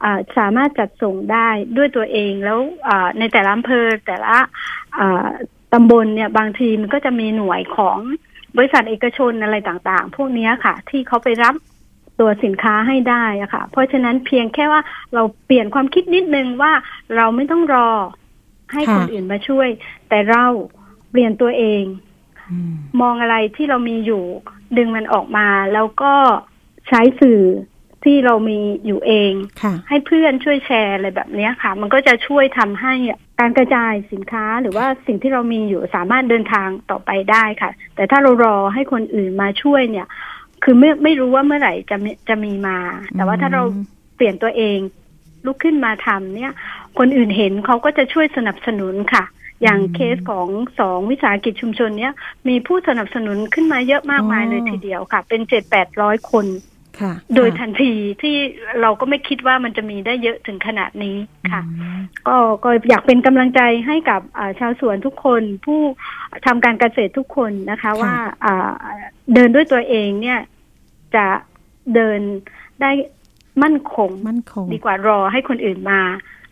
[0.03, 4.37] อ่าสามารถจัดส่งได้ด้วยตัวเองแล้วอ่าในแต่ละอำเภอแต่ละ
[4.99, 5.29] อ่า
[5.73, 7.99] ตำบลเนี่ยบางทีมันก็จะมีหน่วยของ
[8.57, 11.55] บริษัทเอกชนอะไรต่างๆ พวกเนี้ยค่ะ ที่เขาไปรับ
[12.21, 14.81] ตัวสินค้าให้ได้อะค่ะ เพราะฉะนั้นเพียงแค่ว่า
[15.15, 16.73] เราเปลี่ยนความคิดนิดนึงว่า
[17.17, 17.91] เราไม่ต้องรอ
[18.73, 19.69] ให้ค่ะคนอื่นมาช่วย
[20.09, 20.45] แต่เรา
[21.11, 21.83] เปลี่ยนตัวเอง
[22.51, 24.25] อืมมองอะไรที่เรามีอยู่
[24.77, 26.15] ดึงมันออกมา แล้วก็
[26.89, 27.43] ใช้สื่อ
[28.05, 32.95] ที่เรามีอยู่เองค่ะให้เพื่อนช่วยแชร์อะไรแบบเนี้ยค่ะ มันก็จะช่วยทำให้
[33.41, 40.07] การกระจายสินค้าหรือว่าสิ่งที่เรามีอยู่สามารถเดินทางต่อไปได้ค่ะ แต่ถ้าเรารอให้คนอื่นมาช่วยเนี่ย
[40.65, 42.79] คือไม่ไม่รู้ว่าเมื่อไหร่จะมีจะมีมา
[43.17, 43.63] แต่ว่าถ้าเรา
[44.17, 44.79] เปลี่ยนตัวเอง
[45.47, 46.53] ลุกขึ้นมาทำเนี่ย
[46.99, 49.25] คนอื่นเห็นเขาก็จะช่วยสนับสนุนค่ะ
[49.63, 50.49] อย่างอืมเคสของ
[50.81, 52.13] สองวิสาหกิจชุมชนเนี้ย
[52.49, 56.47] มีผู้สนับสนุนขึ้นมาเยอะมากมายอ๋อเลยทีเดียวค่ะ เป็นเจ็ดแปดร้อยคน
[57.01, 57.93] ค่ะโดยค่ะทันที
[58.23, 58.37] ที่
[58.81, 61.17] เราก็ไม่คิดว่ามันจะมีได้เยอะถึงขนาดนี้
[61.53, 65.81] ค่ะอืมก็ก็อยากเป็นกำลังใจให้กับอ่าชาวสวนทุกคนผู้
[66.47, 68.71] ทำการเกษตรทุกคนนะคะว่าอ่า
[69.35, 70.41] เดินด้วยตัวเองเนี่ย
[71.15, 71.27] จะ
[71.95, 72.21] เดิน
[72.83, 72.91] ได้
[73.63, 76.01] มั่นคงมั่นคง ดีกว่ารอให้คนอื่นมา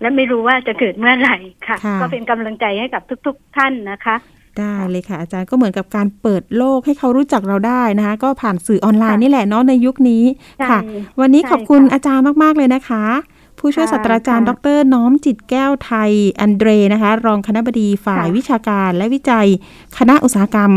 [0.01, 4.17] และไม่รู้ว่าจะเกิดเมื่อไหร่ค่ะค่ะก็เป็นกำลังใจให้กับทุก ๆ ท่านนะคะ
[4.59, 10.25] ได้เลยค่ะ อาจารย์ก็เหมือนกับการเปิดโลกให้เขารู้จักเราได้นะคะ ก็ผ่านสื่อออนไลน์ค่ะนี่แหละเนาะในยุคนี้
[10.59, 10.79] ใช่ค่ะ
[11.21, 13.05] วันนี้ใช่ขอบคุณค่ะอาจารย์มาก ๆ เลยนะคะ
[13.59, 19.47] ผู้ช่วยค่ะศาสตราจารย์ดค่ะรน้อมจิตแก้วไทย อันเดรนะคะ รองคณบดีฝ่ายค่ะวิชาการและวิจัย
[19.99, 20.73] คณะอุตสาหกรรม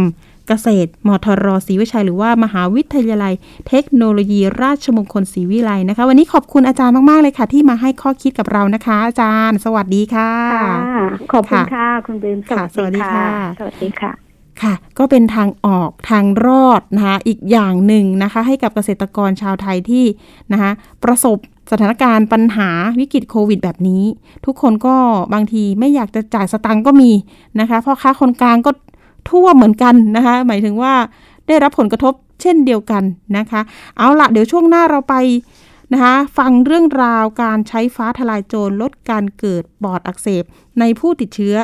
[0.52, 3.34] เกษตรมทรศรีวิชัยหรือว่ามหาวิทยาลัย
[3.68, 13.28] เทคโนโลยี ราชมงคลศรีวิไลนะคะ วันนี้ขอบคุณอาจารย์มากๆเลยค่ะ ที่มาให้ข้อคิดกับเรานะคะ อาจารย์ สวัสดีค่ะค่ะขอบคุณค่ะค่ะคุณเบนค่ะสวัสดีค่ะ
[13.60, 14.12] สวัสดีค่ะ
[14.62, 20.06] ค่ะก็เป็นทางออกทางรอดนะคะอีกอย่างหนึ่งนะคะ ให้กับเกษตรกรชาวไทยที่
[20.52, 20.72] นะคะ
[21.04, 21.38] ประสบ
[21.72, 24.04] สถานการณ์ปัญหาวิกฤตโควิดแบบนี้
[24.46, 24.96] ทุกคนก็
[25.34, 27.12] บางทีไม่อยากจะจ่ายสตังค์ก็มี
[27.60, 28.72] นะคะพ่อค้าคนกลางก็
[29.30, 30.94] ทั่วเหมือนกันนะคะ หมายถึงว่า
[31.48, 33.04] ได้รับผลกระทบเช่นเดียวกัน
[33.38, 33.62] นะคะ
[33.98, 35.16] เอาละเดี๋ยวช่วงหน้าเราไป
[35.94, 40.44] นะคะฟังเรื่องราวการใช้ฟ้าทลายโจรลดการเกิดปอดอักเสบ
[40.80, 41.56] ในผู้ติดเชื้อ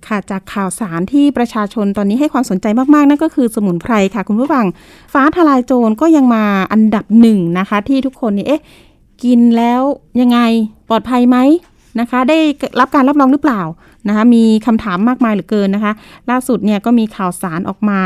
[0.07, 4.67] ค่ะจากข่าวสารที่ประชาชนตอนนี้ให้ความสนใจมากๆ นั่นก็คือสมุนไพรค่ะ คุณผู้ฟัง
[5.13, 8.63] ฟ้าทลายโจรก็ยังมาอันดับหนึ่งนะคะ ที่ทุกคนนี่เอ๊ะ
[9.25, 9.83] กินแล้ว
[10.21, 10.39] ยังไง
[10.89, 11.39] ปลอดภัยไหม
[12.01, 12.39] นะคะ ได้
[12.81, 13.63] รับการรับรองหรือเปล่า
[14.09, 15.93] นะคะมีคำถามมากมายเหลือเกินนะคะ
[16.31, 18.01] ล่าสุดเนี่ยก็มีข่าวสารออกมา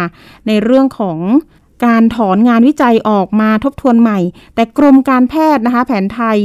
[0.47, 1.19] ในเรื่องของ
[1.87, 4.19] การถอนงานวิจัยออกมาทบทวนใหม่
[4.55, 6.39] แต่กรมการแพทย์นะคะ แผนไทย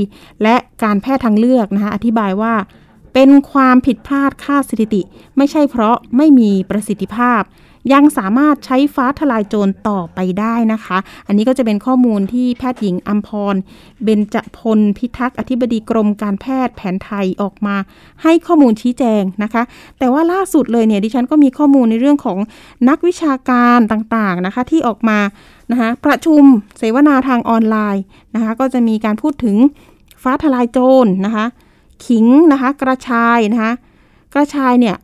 [0.44, 2.54] และการแพทย์ทางเลือกนะคะ อธิบายว่า
[3.14, 5.02] เป็นความผิดพลาดค่าสถิติ
[5.38, 7.42] ไม่ใช่เพราะไม่มีประสิทธิภาพ
[7.94, 13.56] ยังสามารถใช้ฟ้าทลายโจรต่อไปได้นะคะ อันนี้ก็จะเป็นข้อมูลที่แพทย์หญิงอัมพร
[14.04, 17.76] เบญจพลพิทักษ์อธิบดีกรมการแพทย์แผนไทยออกมา
[18.24, 19.64] ให้ข้อมูลชี้แจงนะคะ
[20.00, 22.38] แต่ว่าล่าสุดเลยเนี่ยดิฉันก็มีข้อมูลในเรื่องของ
[22.90, 25.20] นักวิชาการต่างๆนะคะที่ออกมา
[25.72, 26.44] นะคะประชุม
[26.78, 28.04] เสวนาทางออนไลน์
[28.36, 29.58] นะคะก็จะมีการพูดถึง
[30.24, 31.46] ฟ้าทลายโจรนะคะ
[32.06, 33.72] ขิงนะคะกระชายนะคะ
[34.34, 34.96] กระชายเนี่ย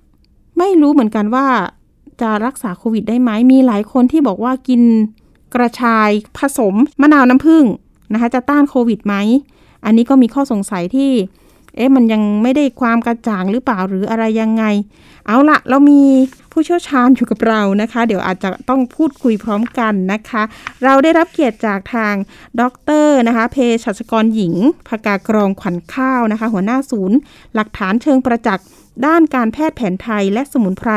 [0.58, 1.48] ไม่รู้เหมือนกันว่า
[2.22, 4.82] จะรักษาโควิดได้ไหมมีหลายคนที่บอกว่ากิน
[5.56, 7.66] กระชายผสมมะนาวน้ำผึ้ง
[8.14, 9.16] นะคะจะต้านโควิดไหม
[9.86, 11.12] อันนี้ก็มีข้อสงสัยที่
[11.76, 14.64] เอ๊ะมันยังไม่ได้ความกระจ่างหรือเปล่าหรืออะไรยังไง
[15.28, 16.02] เอาละเรามี
[16.52, 20.44] ผู้เชี่ยวชาญอยู่กับเรานะคะ เดี๋ยวอาจจะต้องพูดคุยพร้อมกันนะคะ
[20.84, 22.16] เราได้รับเกียรติจากทาง
[22.60, 22.62] ด
[23.06, 24.54] รนะคะเภสัชกรหญิง
[24.88, 27.18] ภากากรองขวัญข้าวนะคะ หัวหน้าศูนย์
[27.56, 28.66] หลักฐานเชิงประจักษ์
[29.06, 30.92] ด้านการแพทย์แผนไทยและสมุนไพร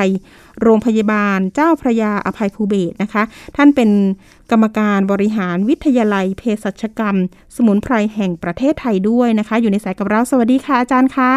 [0.63, 3.23] โรงพยาบาลเจ้าพระยาอภัยภูเบศรนะคะ
[3.57, 3.91] ท่านเป็น
[4.51, 7.17] กรรมการบริหารวิทยาลัยเภสัชกรรม
[7.57, 11.33] สมุนไพรแห่งประเทศไทยด้วยนะคะ อยู่ในสายกับเราสวัสดีค่ะอาจารย์คะ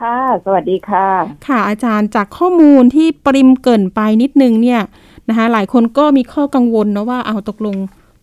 [0.00, 1.06] ค่ะ สวัสดีค่ะ
[1.46, 4.80] ค่ะอาจารย์จากข้อมูลที่ปริมเกรินไปนิดนึงเนี่ย
[5.28, 7.76] นะคะหลายคนก็มีข้อกังวลนะว่าเอาตกลง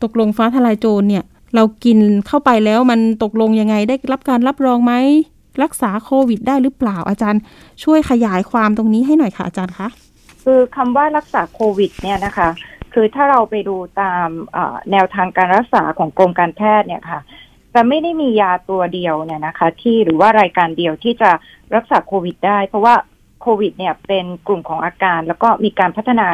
[0.04, 1.24] ตกลงฟ้าทลายโจรเนี่ย
[1.56, 4.94] เรากินเข้าไปแล้วมันตกลงยังไงได้รับการรับรองไหม
[5.64, 7.42] รักษาโควิด ได้หรือเปล่าอาจารย์
[7.84, 9.88] ช่วยขยายความตรงนี้ให้หน่อยค่ะอาจารย์คะ
[10.44, 12.50] คือคำว่ารักษาโควิด เนี่ยนะคะ
[12.94, 14.28] คือถ้าเราไปดูตาม
[14.92, 17.20] แนวทางการรักษาของกรมการแพทย์เนี่ยค่ะ
[17.74, 21.32] จะไม่ได้มียาตัวเดียวเนี่ยนะคะ ที่หรือว่ารายการเดียวที่จะ
[21.76, 22.96] รักษาโควิด ได้ เพราะว่า
[23.42, 26.28] โควิด เนี่ยเป็นกลุ่มของอาการ แล้วก็มีการพัฒนา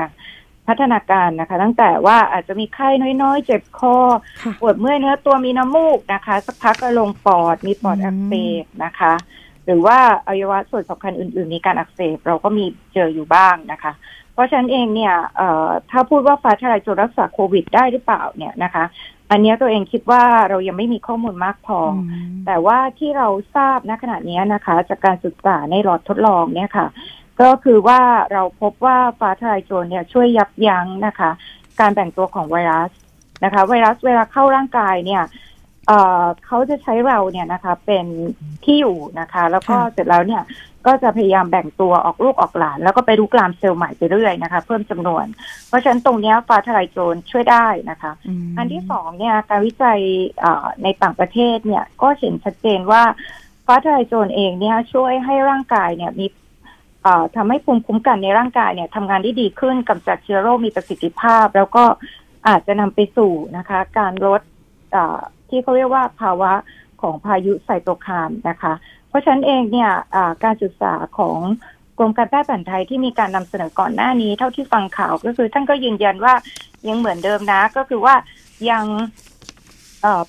[0.69, 2.89] พัฒนาการนะคะ ตั้งแต่ว่าอาจจะมีไข้
[3.21, 3.95] น้อยๆ เจ็บคอ
[4.43, 9.13] ค่ะปวดเมื่อยเนื้อตัวมีน้ำมูกนะคะ สักพักก็ลงปอดมีปอดอืมอักเสบนะคะ
[9.65, 13.91] หรือว่าอวัยวะส่วนสำคัญอื่นๆ มีการอักเสบเราก็มีเจออยู่บ้างนะคะ
[14.33, 18.83] เพราะฉะนั้นเองเนี่ยเอ่อถ้าพูดว่าฟ้าทลายโจรรักษาโควิดได้หรือเปล่าเนี่ยนะคะ
[19.31, 21.97] อันเนี้ยตัวเองคิดว่าเรายังไม่มีข้อมูลมากพออม
[22.45, 26.87] แต่ว่าที่เราทราบณขณะนี้นะคะ จากการศึกษาในหลอดทดลองเนี่ยค่ะ
[27.41, 28.01] ก็คือว่า
[28.33, 31.31] เราพบว่าฟ้าทลายโจรเนี่ยช่วยยับยั้งนะคะ
[31.79, 32.91] การแบ่งตัวของไวรัส
[33.43, 35.23] นะคะ ไวรัสเวลาเข้าร่างกายเนี่ย
[35.87, 38.05] เอ่อเขาจะใช้เราเนี่ยนะคะเป็น
[38.63, 40.43] ที่อยู่นะคะ แล้วก็ค่ะเสร็จแล้วเนี่ย
[40.87, 45.25] ก็จะพยายามแบ่งตัวออกลูกออกหลาน แล้วก็ไปรุกรามเซลล์ใหม่ไปเรื่อยนะคะ เพิ่มจำนวน
[45.67, 48.11] เพราะฉะนั้นตรงเนี้ยฟ้าทลายโจรช่วยได้นะคะ
[48.47, 49.99] มอันที่สองเนี่ยการวิจัย
[50.39, 53.03] เอ่อในต่างประเทศเนี่ยก็เห็นชัดเจนว่า
[53.65, 56.48] ฟ้าทลายโจรเองเนี่ยช่วยให้ร่างกายเนี่ยมีเอ่อ
[57.35, 61.83] ทำให้ภูมิคุ้มกันในร่างกายเนี่ยทำงานได้ดีขึ้นกำจัดเชื้อโรคมีประสิทธิภาพ แล้วก็
[62.47, 64.41] อาจจะนำไปสู่นะคะ การลด
[65.49, 66.51] ที่เขาเรียกว่าภาวะ
[67.01, 68.73] ของพายุไซโตคามนะคะ
[69.09, 69.91] เพราะฉะนั้นเองเนี่ย
[70.43, 71.39] การศึกษาของ
[71.97, 76.33] กรมการแพทย์แผนไทยที่มีการนำเสนอก่อนหน้านี้เท่าที่ฟังข่าวก็คือท่านก็ยืนยันว่า
[76.87, 78.15] ยังเหมือนเดิมนะ ก็คือว่า
[78.69, 78.85] ยัง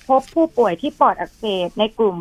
[0.07, 2.17] พบผู้ป่วยที่ปอดอักเสบในกลุ่ม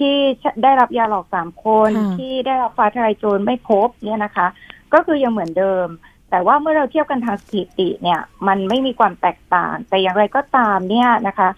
[0.00, 0.16] ที่
[0.62, 4.46] ได้รับยาหลอกสามคนค่ะที่ได้รับฟ้าทลายโจรไม่พบเนี่ยนะคะ
[4.92, 5.86] ก็คือยังเหมือนเดิม
[6.30, 11.48] แต่ว่าเมื่อเราเทียบกันทางสถิติเนี่ย มันไม่มีความแตกต่าง แต่อย่างไรก็ตามเนี่ยนะคะ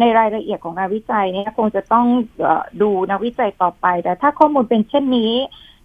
[0.00, 2.06] ในรายละเอียดของงานวิจัยเนี่ยคงจะต้อง
[2.40, 5.34] เออดูนักวิจัยต่อไป แต่ถ้าข้อมูลเป็นเช่นนี้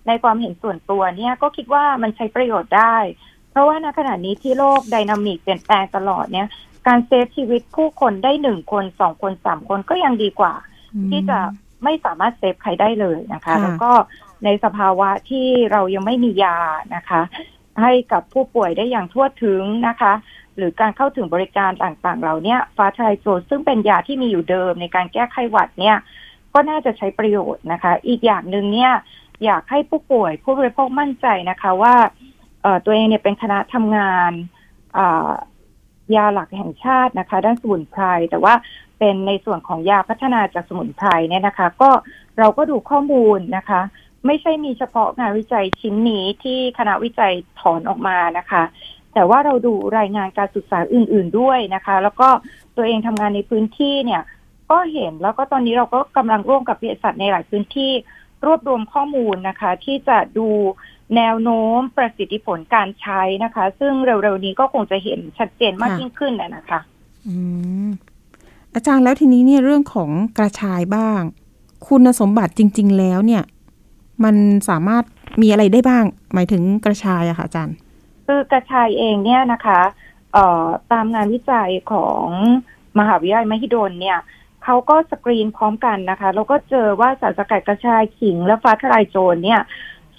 [0.08, 2.98] ในความเห็นส่วนตัวเนี่ยก็คิดว่ามันใช้ประโยชน์ได้
[3.52, 6.48] เพราะว่าณขณะนี้ที่โลกไดนามิกเปลี่ยนแปลงตลอดเนี่ย
[6.88, 10.54] การเซฟชีวิตผู้คนได้หนึ่งคนสองคนสามคนก็ยังดีกว่า
[11.10, 11.40] ที่จะ
[11.84, 13.92] ไม่สามารถเซฟใครได้เลยนะคะค่ะแล้วก็
[14.46, 16.58] ในสภาวะที่เรายังไม่มียา
[16.96, 17.22] นะคะ
[17.82, 20.14] ให้กับผู้ป่วยได้อย่างทั่วถึงนะคะ
[20.58, 25.98] หรือการเข้าถึงบริการต่างๆ เหล่าเนี้ยฟาทรายโซนซึ่งเป็นยาที่มีอยู่เดิมในการแก้ไขหวัดเนี่ย
[26.54, 28.94] ก็น่าจะใช้ประโยชน์นะคะ อีกอย่างหนึ่งเนี่ย
[29.46, 31.96] อยากให้ผู้ป่วยผู้บริโภคมั่นใจนะคะว่า
[32.62, 34.32] เอ่อตัวเองเนี่ยเป็นคณะทำงาน
[34.98, 35.32] อ่า
[36.16, 38.54] ยาหลักแห่งชาตินะคะ ด้านสมุนไพรแต่ว่า
[39.00, 41.90] เป็นในส่วนของยาพัฒนาจากสมุนไพรเนี่ยนะคะ ก็
[42.40, 43.82] เราก็ดูข้อมูลนะคะ
[44.26, 48.64] ไม่ใช่มีเฉพาะงานวิจัยชิ้นนี้ที่คณะวิจัยถอนออกมานะคะ
[49.14, 52.30] แต่ว่าเราดูรายงานการศึกษาอื่น ๆด้วยนะคะ แล้วก็
[52.76, 54.22] ตัวเองทำงานในพื้นที่เนี่ย
[54.72, 57.92] ก็เห็นแล้วก็ตอนนี้เราก็กำลังร่วมกับวิทยาศาสตร์ในหลายพื้นที่
[58.46, 60.50] รวบรวมข้อมูลนะคะ ที่จะดู
[61.16, 66.80] แนวโน้มประสิทธิผลการใช้นะคะ ซึ่งเร็วๆนี้ก็คงจะเห็นชัดเจนมากยิ่งขึ้นนะคะ
[67.28, 67.36] อื
[67.88, 67.90] ม
[68.76, 71.22] อาจารย์แล้วทีนี้เนี่ยเรื่องของกระชายบ้าง
[71.88, 73.44] คุณสมบัติจริง ๆ แล้วเนี่ย
[74.24, 74.36] มัน
[74.70, 75.04] สามารถ
[75.42, 76.04] มีอะไรได้บ้าง
[76.34, 77.76] หมายถึงกระชายอะค่ะอาจารย์
[78.28, 79.82] คือกระชายเองเนี่ยนะคะ
[80.34, 82.26] เอ่อตามงานวิจัยของ
[83.00, 84.20] มหาวิทยาลัยมหิดลเนี่ย
[84.64, 89.62] เขาก็สกรีนพร้อมกันนะคะแล้วก็เจอว่าสารสกัดกระชายขิง และฟ้าทลายโจรเนี่ย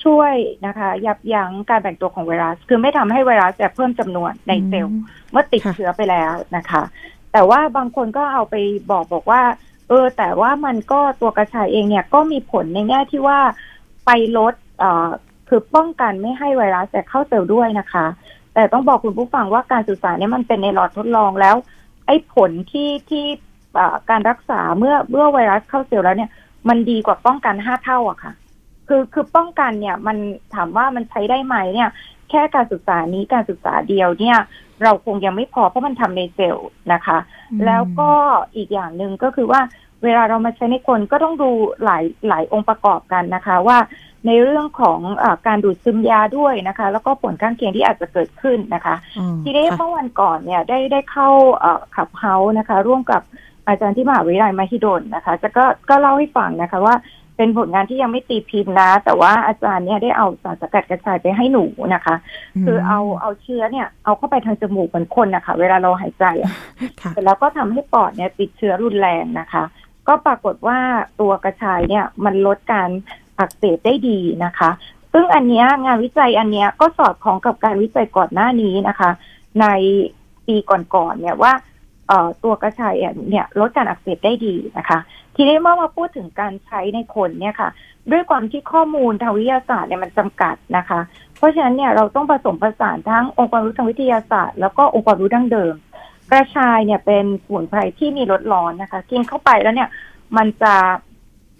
[0.04, 0.34] ช่วย
[0.66, 4.98] นะคะ ยับยั้งการแบ่งตัวของไวรัส คือไม่ทำให้ไวรัสจะเพิ่มจำนวนในเซลล์
[5.30, 6.82] เมื่อติดค่ะเชื้อไปแล้วนะคะ
[7.32, 8.54] แต่ว่าบางคนก็เอาไป
[8.90, 9.42] บอกบอกว่า
[9.88, 13.38] เออ แต่ว่ามันก็ตัวกระชายเองเนี่ยก็มีผลในแง่ที่ว่า
[14.06, 15.08] ไปลดเอ่อ
[15.48, 18.06] คือป้องกันไม่ให้ไวรัสแต่เข้าเซลล์ด้วยนะคะ
[18.54, 21.56] แต่ต้องบอกคุณผู้ฟังว่าการสื่อสารเนี่ยมันเป็นในหลอดทดลองแล้ว
[22.06, 23.24] ไอ้ผลที่ที่
[24.10, 26.30] การรักษาเมื่อเมื่อไวรัสเข้าเซลล์แล้วเนี่ย
[26.68, 28.32] มันดีกว่าป้องกันห้าเท่าอะค่ะ
[28.88, 30.16] คือคือป้องกันเนี่ยมัน
[30.54, 31.90] ถามว่ามันใช้ได้ไหมเนี่ย
[32.30, 34.38] แค่การศึกษานี้การศึกษาเดียวเนี่ย
[34.82, 37.18] เราคงยังไม่พอเพราะมันทำในเซลล์นะคะ
[37.66, 38.10] แล้วก็
[38.56, 39.60] อีกอย่างหนึ่งก็คือว่า
[40.04, 41.50] เวลาเรามาใช้ในคนก็ต้องดู
[41.84, 43.78] หลายหลายองค์ประกอบกันนะคะ ว่า
[44.26, 51.28] ในเรื่องของอาการดูดซึมยาด้วยนะคะ แล้วก็ผลข้างเคียงที่อาจจะเกิดขึ้นนะคะอ๋อทีนี้ค่ะเมื่อวันก่อนเนี่ยได้ได้เข้า
[51.96, 53.22] ขับเฮาส์นะคะ ร่วมกับ
[53.68, 56.94] อาจารย์ที่มหาวิทยาลัยมหิดลนะคะ จะก็ก็เล่าให้ฟังนะคะว่า
[57.38, 62.16] เป็นผลงานที่ยังไม่ตีพิมพ์นะ แต่ว่าอาจารย์เนี่ยได้เอาสารสกัดกระชายไปให้หนูนะคะ
[62.64, 66.52] คือเอาเอาเชื้อเนี่ย เอาเข้าไปทางจมูกเหมือนคนนะคะเวลาเราหายใจอะ
[67.00, 69.64] ค่ะเสร็จแล้วก็ทำให้ปอดเนี่ยติดเชื้อรุนแรงนะคะ
[70.08, 70.78] ก็ปรากฏว่า
[71.20, 72.90] ตัวกระชายเนี่ยมันลดการ
[73.38, 74.70] อักเสบได้ดีนะคะ
[75.12, 79.10] ซึ่งอันเนี้ยงานวิจัยอันเนี้ยก็สอดคล้องกับการวิจัยก่อนหน้านี้นะคะ
[79.60, 79.66] ใน
[80.46, 81.67] ปีก่อนๆเนี่ยว่าเอ่อ
[82.44, 82.94] ตัวกระชาย
[83.30, 84.98] เนี่ยลดการอักเสบได้ดีนะคะ
[85.36, 87.68] ทีนี้เมื่อมาพูดถึงการใช้ในคนเนี่ยค่ะ
[88.12, 91.00] ด้วยความที่ข้อมูลทางวิทยาศาสตร์เนี่ยมันจำกัดนะคะ
[91.36, 95.74] เพราะฉะนั้นเนี่ยเราต้องผสมผสานทั้งองค์ความรู้ทางวิทยาศาสตร์ แล้วก็องค์ความรู้ดั้งเดิม
[96.30, 99.88] กระชายเนี่ยเป็นสมุนไพรที่มีรสร้อนนะคะ กินเข้าไปแล้วเนี่ย
[100.36, 100.74] มันจะ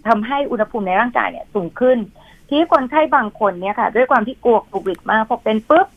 [0.07, 1.97] ทำให้อุณหภูมิในร่างกายเนี่ยสูงขึ้น
[2.49, 5.87] ที่คนไข้บางคนเนี่ยค่ะ ด้วยความที่กลัวโควิดมากพอเป็นปุ๊บ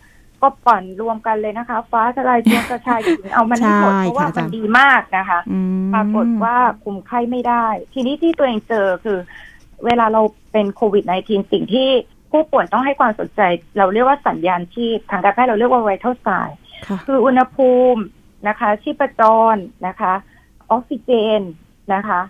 [0.42, 9.18] ก็ปั่นรวมกันเลยนะคะ ฟ้าทลายโจรกระชายขิงเอามันให้หมดใช่เพราะว่าค่ะอาจารย์มันดีมากนะคะอืมปรากฏว่าคุมไข้ไม่ได้ ทีนี้ที่ตัวเองเจอคือ
[9.86, 11.88] เวลาเราเป็นโควิด -19 สิ่งที่
[12.30, 13.40] ผู้ป่วยต้องให้ความสนใจ
[13.78, 18.02] เราเรียกว่าสัญญาณชีพทางการแพทย์เราเรียกว่า vital signs ค่ะคืออุณหภูมิ
[18.48, 19.22] นะคะ ชีพจ
[19.54, 20.12] รนะคะ
[20.70, 21.40] ออกซิเจน
[21.94, 22.20] นะคะ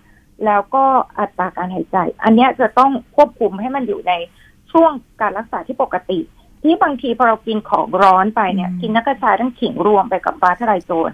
[0.47, 0.85] แล้วก็
[1.19, 4.13] อัตราการหายใจ อันเนี้ยจะต้องควบคุมให้มันอยู่ใน
[4.73, 6.19] ช่วงการรักษาที่ปกติ
[6.63, 11.13] ที่บางทีพอเรากินของร้อนไปเนี่ยอืมกินน้ำกระชายทั้งขิงรวมไปกับฟ้าทะลายโจร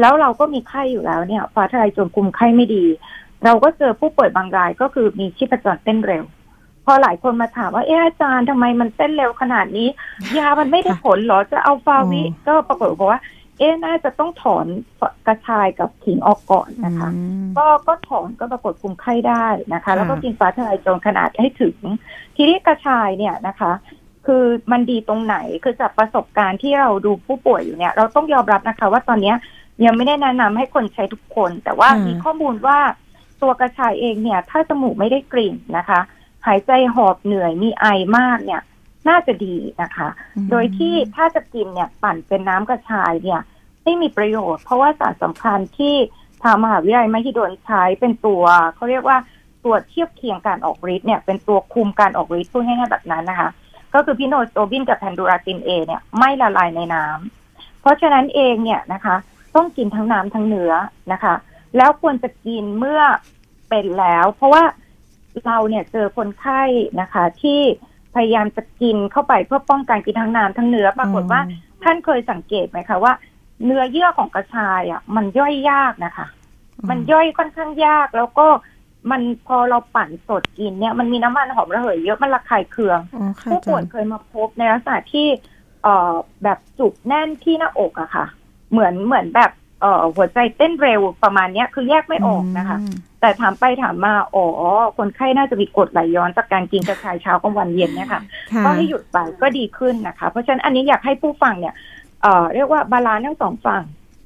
[0.00, 2.84] แล้วเราก็มีไข้อยู่แล้วเนี่ย ฟ้าทะลายโจรคุมไข้ไม่ดี
[3.44, 6.24] เราก็เจอผู้ป่วยบางรายก็คือมีชีพจรเต้นเร็ว
[6.84, 9.88] พอหลายคนมาถามว่าเอออาจารย์ทำไมมันเต้นเร็วขนาดนี้
[10.38, 13.20] ยามันไม่ได้ผลเหรอจะเอาฟาวิอ๋อก็ปรากฏว่า
[13.58, 14.66] เอ๊ะน่าจะต้องถอน
[15.26, 21.76] กระชายกับขิงออกก่อนนะคะอืมก็ก็ถอนก็ปรากฏคุมไข้ได้นะคะค่ะแล้วก็กินฟ้าทลายโจรขนาดให้ถึง
[22.36, 23.72] ทีนี้กระชายเนี่ยนะคะ
[24.30, 29.36] คือมันดีตรงไหนคือจากประสบการณ์ที่เราดูผู้ป่วยอยู่เนี่ย เราต้องยอมรับนะคะ ว่าตอนเนี้ย
[29.84, 32.78] ยังไม่ได้แนะนำให้คนใช้ทุกคน แต่ว่าค่ะมีข้อมูลว่า
[33.42, 36.00] ตัวกระชายเองเนี่ย ถ้าจมูกไม่ได้กลิ่นนะคะ
[36.46, 37.86] หายใจหอบเหนื่อยมีไอ
[38.18, 38.62] มากเนี่ย
[39.08, 40.08] น่าจะดีนะคะ
[40.50, 43.40] โดยที่ถ้าจะกินเนี่ยปั่นเป็นน้ำกระชายเนี่ย
[43.84, 45.94] ไม่มีประโยชน์ เพราะว่าสารสำคัญที่
[46.42, 48.42] ทางมหาวิทยาลัยมหิดลใช้เป็นตัว
[48.74, 49.18] เขาเรียกว่า
[49.64, 53.48] ตัวเทียบเคียงการออกฤทธิ์เนี่ยเป็นตัวคุมการออกฤทธิ์พูดง่ายๆแบบนั้นนะคะ
[53.94, 59.16] ก็คือพิโนโซบินกับแพนดูราตินเอเนี่ยไม่ละลายในน้ำเพราะฉะนั้นเองเนี่ยนะคะ
[59.54, 60.72] ต้องกินทั้งน้ำทั้งเนื้อ
[61.12, 61.34] นะคะ
[61.76, 63.02] แล้วควรจะกินเมื่อ
[63.68, 64.64] เป็นแล้ว เพราะว่า
[65.46, 66.62] เราเนี่ยเจอคนไข้
[67.00, 67.60] นะคะ ที่
[68.14, 71.40] พยายามจะกินเข้าไปเพื่อป้องกันกินทั้งน้ำทั้งเนื้อปรากฏว่า
[71.82, 73.12] ท่านเคยสังเกตไหมคะว่า
[73.64, 76.26] เนื้อเยื่อของกระชายอะมันย่อยยากนะคะ
[76.88, 78.46] มันย่อยค่อนข้างยากแล้วก็
[79.10, 85.26] มันพอเราปั่นสดกินเนี่ยมันมีน้ำมันหอมระเหยเยอะมันระคายเคืองอ๋อค่ะผู้อาป่จาวยรย์เคยมาพบในลักษณะที่
[85.82, 88.26] เอ่อแบบจุกแน่นที่หน้าอกอะค่ะ
[88.70, 89.50] เหมือนเหมือนแบบ
[89.80, 94.46] เอ่อหัวใจเต้นเร็วประมาณเนี้ยคือแยกไม่ออกนะคะอืมแต่ถามไปถามมาอ๋อ
[94.98, 101.74] คนไข้น่าจะมีกรดไหลย้อนจากการกินกระชายเช้ากลางวันเย็นเนี่ยค่ะค่ะก็ให้หยุดไปก็ดีขึ้นนะคะ เพราะฉะนั้นอันนี้อยากให้ผู้ฟังเนี่ย
[102.22, 103.82] เอ่อเรียกว่า balance ทั้งสองฝั่ง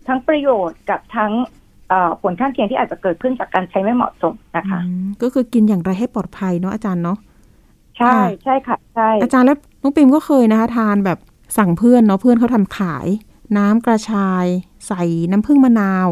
[0.08, 1.61] ทั้งประโยชน์กับทั้งเอ่อ
[2.22, 7.18] ผลข้างเคียงที่อาจจะเกิดขึ้นจากการใช้ไม่เหมาะสมนะคะอืมก็คือกินอย่างไรให้ปลอดภัยเนาะอาจารย์เนาะ
[7.98, 11.18] ใช่ค่ะใช่ค่ะใช่อาจารย์แล้วน้องปิมก็เคยนะคะ ทานแบบ
[11.58, 13.06] สั่งเพื่อนเนาะเพื่อนเขาทำขาย
[13.58, 14.46] น้ำกระชาย
[14.86, 16.08] ใส่น้ำผึ้งมะนาว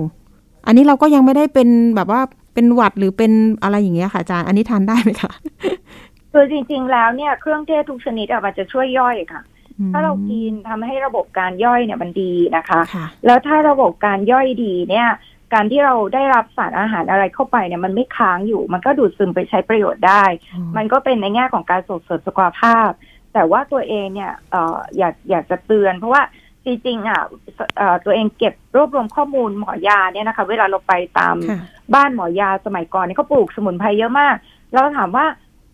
[0.66, 2.20] อันนี้เราก็ยังไม่ได้เป็นแบบว่า
[2.54, 5.32] เป็นหวัดหรือเป็นอะไรอย่างเงี้ยค่ะอาจารย์อันนี้ทานได้ไหมคะ
[6.32, 9.42] คือจริงๆแล้วเนี่ยเครื่องเทศทุกชนิดอะมันจะช่วยย่อยค่ะ
[9.92, 15.08] ถ้าเรากินทำให้ระบบการย่อยเนี่ยมันดีนะคะค่ะแล้วถ้าระบบการย่อยดีเนี่ย
[15.54, 20.24] การที่เราได้รับสารอาหารอะไรเข้าไปเนี่ยมันไม่ค้างอยู่ มันก็ดูดซึมไปใช้ประโยชน์ได้
[20.76, 22.90] มันก็เป็นในแง่ของการส่งเสริมสุขภาพ
[23.34, 26.22] แต่ว่าตัวเองเนี่ยเอ่ออยากอยากจะเตือน เพราะว่า
[26.64, 27.20] จริงๆอะ
[27.76, 31.58] เอ่อตัวเองเก็บรวบรวมข้อมูลหมอยาเนี่ยนะคะเวลาเราไปตามค่ะ
[31.94, 34.36] บ้านหมอยาสมัยก่อนนี่เขาปลูกสมุนไพรเยอะมาก
[34.72, 35.26] เราถามว่า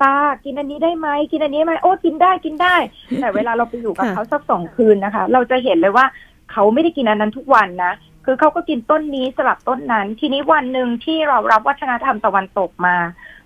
[0.02, 0.14] ตา
[0.44, 2.76] กินอันนี้ได้ไหมกินอันนี้ไหมโอ้กินได้กินได้
[3.20, 6.06] แต่เวลาเราไปอยู่กับค่ะเขาสักสองคืนนะคะ เราจะเห็นเลยว่า
[6.52, 7.92] เขาไม่ได้กินอันนั้นทุกวันนะ
[8.26, 12.96] คือเขาก็กินต้นนี้สลับต้นนั้น ทีนี้วันหนึ่งที่เรารับวัฒนธรรมตะวันตกมา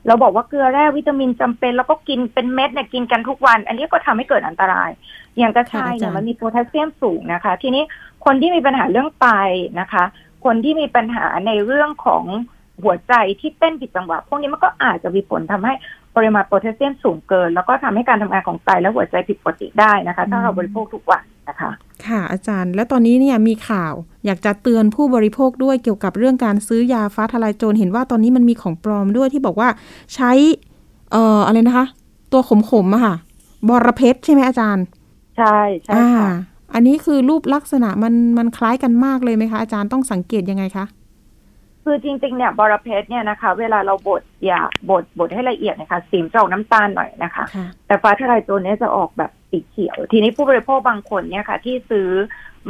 [0.07, 4.91] เราบอกว่าเกลือแร่วิตามินจำเป็น แล้วก็กินเป็นเม็ดเนี่ยกินกันทุกวัน อันนี้ก็ทำให้เกิดอันตราย
[5.39, 7.83] อย่างกระชายเนี่ยค่ะอาจารย์มันมีโพแทสเซียมสูงนะคะ ทีนี้
[8.25, 9.29] คนที่มีปัญหาเรื่องไต
[9.81, 10.05] นะคะ
[10.45, 12.25] คนที่มีปัญหาในเรื่องของ
[12.85, 15.75] หัวใจที่เต้นผิดจังหวะพวกนี้มันก็อาจจะมีผลทำให้
[16.17, 21.73] ปริมาณโพแทสเซียมสูงเกิน แล้วก็ทำให้การทำงานของไตและหัวใจผิดปกติได้นะคะ ถ้าเราบริโภคทุกวัน นะคะ
[22.07, 23.93] ค่ะอาจารย์ แล้วตอนนี้เนี่ยมีข่าว
[24.27, 29.69] อยากจะเตือนผู้บริโภคด้วยเกี่ยวกับเรื่องการซื้อยาฟ้าทลายโจรเห็นว่าตอนนี้มันมีของปลอมด้วยที่บอกว่า
[30.15, 30.33] ใช้
[31.13, 31.87] เอ่ออะไรนะคะ
[32.33, 33.15] ตัวขมๆอะค่ะ
[33.69, 34.85] บอระเพ็ดใช่ไหมอาจารย์
[35.37, 36.31] ใช่ใช่อ่าค่ะ
[36.75, 40.85] อันนี้คือรูปลักษณะมันมันคล้ายกันมากเลยไหมคะอาจารย์ต้องสังเกตยังไงคะ
[41.85, 44.61] คือจริงๆเนี่ยบอระเพ็ดเนี่ยนะคะ เวลาเราบดยา
[44.91, 52.09] บดบดให้ละเอียดนะคะสีมนจะออกน้ำตาลหน่อยนะคะค่ะแต่ฟ้าทลายโจรเนี่ยจะออกแบบสีเขียว ทีนี้ผู้บริโภคบางคนเนี่ยค่ะ ที่ซื้อ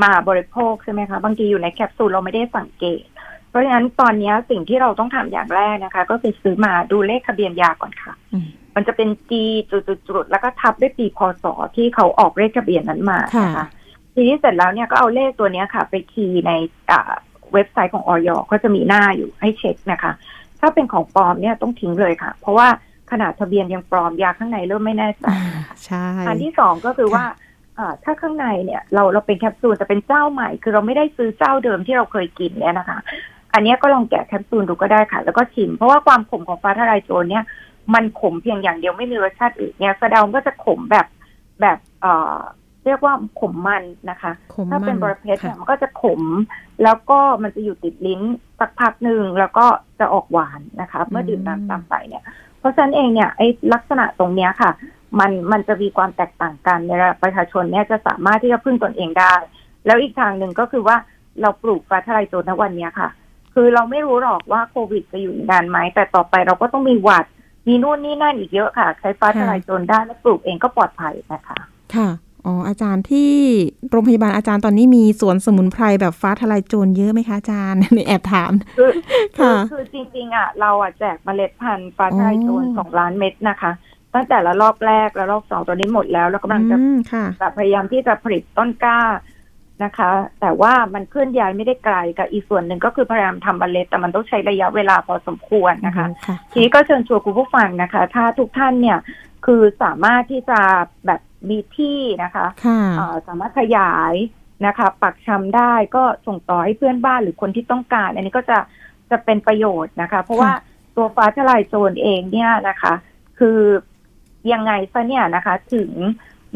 [0.02, 3.04] มาบริโภคใช่ไหมคะ บางทีอยู่ในแคปซูลเราไม่ได้สังเกต
[3.48, 8.46] เพราะฉะนั้นตอนเนี้ยสิ่งที่เราต้องทำอย่างแรกนะคะ ก็คือซื้อมาดูเลขทะเบียนยาก่อนค่ะอืม
[8.76, 9.32] มันจะเป็น G
[9.70, 11.44] จุดๆๆแล้วก็ทับด้วยปีพศ
[11.76, 13.66] ที่เขาออกเลขทะเบียนนั้นมานะคะค่ะ
[14.14, 16.52] ทีนี้เสร็จแล้วเนี่ยก็เอาเลขตัวเนี้ยค่ะ ไปคีย์ใน
[16.90, 17.12] อ่า
[17.54, 20.12] เว็บไซต์ของออยก็จะมีหน้าอยู่ให้เช็คนะคะ
[20.60, 22.68] ถ้าเป็นของปลอมเนี่ยต้องทิ้งเลยค่ะ เพราะว่า
[23.10, 25.40] ขนาดทะเบียนยังปลอมยาข้างในเริ่มไม่แน่ใจอ่า
[25.84, 27.24] ใช่อันที่สองก็คือว่า
[27.78, 32.98] อ่าถ้าข้างในเนี่ยเราเราเป็นแคปซูลแต่เป็นเจ้าใหม่ คือเราไม่ได้ซื้อเจ้าเดิมที่เราเคยกินเนี่ยนะคะ
[33.54, 37.44] อันเนี้ยก็ลองแกะแคปซูลดูก็ได้ค่ะ แล้วก็ชิม เพราะว่าความขมของฟ้าทลายโจรเนี่ย
[37.94, 41.06] มันขมเพียงอย่างเดียวไม่มีรสชาติอื่นเนี่ยแสดงก็จะขมแบบ
[41.60, 42.38] แบบเอ่อ
[42.84, 46.20] เรียกว่าขมมันนะคะขมถ้าเป็นมับรเพชรเนี่ยค่ะมันก็จะขม
[46.82, 48.20] แล้วก็มันจะอยู่ติดลิ้น
[48.60, 49.66] สักพักหนึ่งแล้วก็
[50.00, 52.24] จะออกหวานนะคะ เมื่อดื่มน้ำตามไปเนี่ย
[52.58, 54.70] เพราะฉะนั้นเองเนี่ยไอ้ลักษณะตรงเนี้ยค่ะ
[55.18, 59.34] มันมันจะมีความแตกต่างกันในระดับประชาชนเนี่ยจะสามารถที่จะพึ่งตนเองได้
[59.86, 60.96] แล้วอีกทางหนึ่งก็คือว่า
[61.40, 63.08] เราปลูกฟ้าทลายโจรณวันเนี้ยค่ะ
[63.54, 67.26] คือเราไม่รู้หรอกว่าโควิดจะอยู่อีกนานไหมแต่ต่อไปเราก็ต้องมีหวัด
[67.68, 71.58] มีนู่นนี่นั่นอีกเยอะค่ะ ใช้ฟ้าทลายโจรได้และปลูกเองก็ปลอดภัยนะคะ
[71.94, 72.08] ค่ะ
[72.46, 73.30] อ๋ออาจารย์ที่
[73.90, 83.72] โรงพยาบาลอาจารย์ตอนนี้มีสวนสมุนไพรแบบฟ้าทลายโจรเยอะไหมคะอาจารย์นี่แอบถามคือคือค่ะคือจริง ๆ อะ เราอะแจกเมล็ดพันธุ์ฟ้าทลายโจรอ๋อสองล้านเม็ดนะคะ
[84.14, 89.00] ตั้งแต่ละรอบแรกและรอบสองตอนนี้หมดแล้วแล้วกำลังจะอืมค่ะแบบพยายามที่จะผลิตต้นกล้า
[89.84, 90.10] นะคะ
[90.40, 98.98] แต่ว่ามันเคลื่อนย้ายไม่ได้ไกลกับอีกส่วนหนึ่งก็คือพยายามทำเมล็ดแต่มันต้องใช้ระยะเวลาพอสมควรนะคะค่ะทีนี้ก็เชิญชวนคุณผู้ฟังนะคะ ถ้าทุกท่านเนี่ย
[99.46, 100.60] คือสามารถที่จะ
[101.06, 104.14] แบบ มีที่นะคะค่ะเอ่อสามารถขยาย
[104.66, 108.58] นะคะ ปักชำได้ก็ส่งต่อให้เพื่อนบ้านหรือคนที่ต้องการ อันนี้ก็จะ
[109.10, 110.52] จะเป็นประโยชน์นะคะ เพราะว่า
[110.96, 112.92] ตัวฟ้าทลายโจรเองเนี่ยนะคะ
[113.38, 113.58] คือ
[114.52, 115.90] ยังไงซะเนี่ยนะคะ ถึง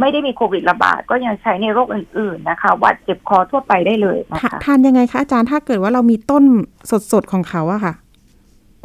[0.01, 6.45] ไม่ได้มีโควิดระบาดก็ยังใช้ในโรคอื่น ๆนะคะหวัดเจ็บคอทั่วไปได้เลยนะทาคะทานยังไงคะอาจารย์ถ้าเกิดว่าเรามีต้น
[7.13, 7.95] สดๆของเขาอะค่ะ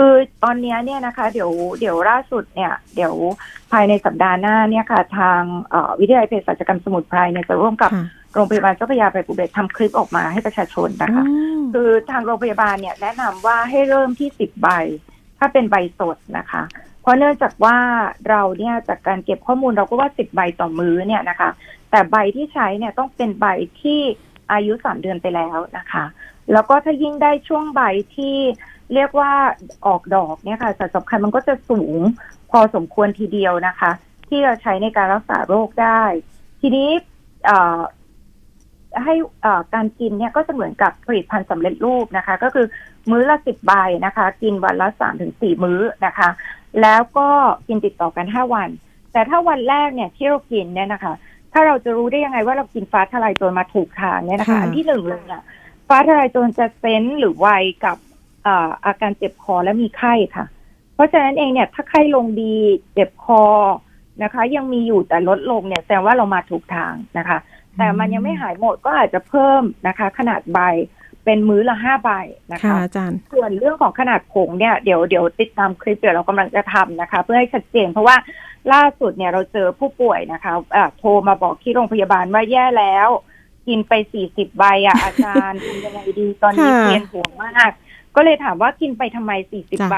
[0.02, 3.14] คือตอนเนี้ยเนี่ยนะคะ เดี๋ยวเดี๋ยวล่าสุดเนี่ย เดี๋ยว
[3.72, 14.68] ภายในสัปดาห์หน้าเนี่ยค่ะ ทางเอ่อวิทยาลัยเภสัชกรรมสมุนไพรเนี่ยจะร่วมกับค่ะโรงพยาบาลเจ้าพระยาไปภูเบศรทำคลิปออกมาให้ประชาชนนะคะอืมคือทางโรงพยาบาลเนี่ยแนะนำว่าให้เริ่มที่สิบใบ
[15.40, 16.62] ถ้าเป็นใบสดนะคะ
[17.02, 17.78] เพราะเนื่องจากว่า
[18.30, 21.50] เราเนี่ยจากการเก็บข้อมูลเราก็ว่าสิบใบต่อมื้อเนี่ยนะคะ
[21.92, 23.46] แต่ใบที่ใช้เนี่ยต้องเป็นใบ
[23.82, 24.00] ที่
[24.52, 26.06] อายุสามเดือนไปแล้วนะคะ
[26.54, 27.82] แล้วก็ถ้ายิ่งได้ช่วงใบ
[28.16, 28.38] ที่
[28.94, 29.32] เรียกว่า
[29.86, 32.00] ออกดอกเนี่ยค่ะสัดสำคัญมันก็จะสูง
[32.52, 33.92] พอสมควรทีเดียวนะคะ
[34.30, 36.04] ที่เราใช้ในการรักษาโรคได้
[36.62, 36.90] ทีนี้
[39.04, 39.14] ให้
[39.74, 42.66] การกินเนี่ยก็จะเหมือนกับผลิตภัณฑ์สำเร็จรูปนะคะ ก็คือ
[43.10, 43.74] มื้อละสิบใบ
[44.06, 46.30] นะคะ กินวันละสามถึงสี่มื้อนะคะ
[46.82, 47.30] แล้วก็
[47.68, 48.70] กินติดต่อกันห้าวัน
[49.14, 51.14] แต่ถ้าวันแรกเนี่ยที่เรากินเนี่ยนะคะ
[51.54, 55.44] ถ้าเราจะรู้ได้ยังไงว่าเรากินฟ้าทลายโจรมาถูกทางเนี่ยนะคะ อันที่หนึ่งเลยเนี่ย
[55.88, 57.50] ฟ้าทลายโจรจะเซนหรือไว
[57.86, 57.98] กับ
[58.86, 60.46] อาการเจ็บคอและมีไข้ค่ะ
[60.96, 62.56] เพราะฉะนั้นเองเนี่ยถ้าไข้ลงดี
[62.94, 63.44] เจ็บคอ
[64.24, 67.38] นะคะ ยังมีอยู่แต่ลดลงเนี่ยแสดงว่าเรามาถูกทางนะคะ
[67.78, 70.60] แต่มันยังไม่หายหมดก็อาจจะเพิ่มนะคะ ขนาดใบ
[71.26, 72.10] เป็นมื้อละห้าใบ
[72.52, 78.16] นะคะอาจารย์ส่วนเรื่องของขนาดผงเนี่ยเดี๋ยวเดี๋ยวติดตามคลิปเดี๋ยวเรากำลังจะทำนะคะ เพื่อให้ชัดเจน เพราะว่า
[78.74, 83.10] ล่าสุดเนี่ยเราเจอผู้ป่วยนะคะะโทรมาบอกที่โรงพยาบาลว่าแย่แล้ว
[83.68, 87.72] กินไปสี่สิบใบอะอาจารย์ทำยังไงดีตอนนี้เพียนหัวมาก
[88.22, 89.98] ก็เลยถามว่ากินไปทำไมสี่สิบใบ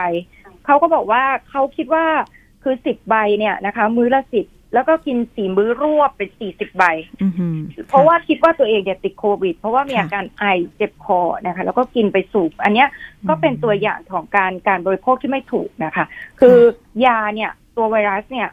[0.66, 2.06] เขาก็บอกว่าเขาคิดว่า
[2.64, 6.84] คือสิบใบเนี่ยนะคะ มื้อละสิบแล้วก็กินสี่มื้อรวบเป็นสี่สิบใบ
[7.88, 10.46] เพราะว่าคิดว่าตัวเองเนี่ยติดโควิด เพราะว่ามีอาการไอ
[10.76, 12.88] เจ็บคอนะคะ แล้วก็กินไปสูบอันเนี้ย
[13.30, 16.06] ก็เป็นตัวอย่างของการการบริโภคที่ไม่ถูกนะคะ
[16.40, 16.58] คือ
[17.06, 18.48] ยาเนี่ยตัวไวรัสเนี่ย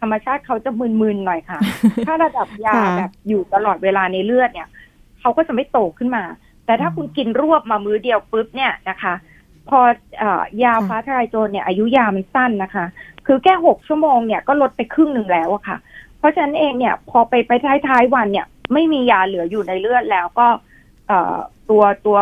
[0.00, 1.58] ธรรมชาติเขาจะมึนๆหน่อยค่ะ
[2.06, 4.68] ถ้าระดับยาแบบอยู่ตลอดเวลาในเลือดเนี่ย
[5.20, 6.24] เขาก็จะไม่โตขึ้นมา
[6.66, 9.14] แต่ถ้าคุณกินรวบมามื้อเดียวปุ๊บเนี่ยนะคะ
[9.68, 9.80] พอ
[10.22, 12.84] อยาฟ้าทลายโจรเนี่ยอายุยามันสั้นนะคะ
[13.26, 15.76] คือแค่หกชั่วโมงเนี่ยก็ลดไปครึ่งหนึ่งแล้วอะค่ะ
[16.18, 17.52] เพราะฉะนั้นเองเนี่ยพอไปไป
[17.88, 20.46] ท้ายๆวันเนี่ย ไม่มียาเหลืออยู่ในเลือดแล้วก็
[21.70, 22.18] ตัวตัว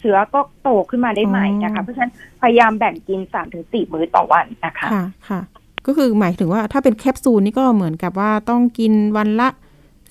[0.00, 2.12] เชื้อก็โตขึ้นมาได้ใหม่นะคะ เพราะฉะนั้น
[2.42, 5.40] พยายามแบ่งกินสามถึงสี่มื้อต่อวันนะคะค่ะค่ะ
[5.86, 9.48] ก็คือหมายถึงว่าถ้าเป็นแคปซูลนี่ก็เหมือนกับว่าต้องกินวันละ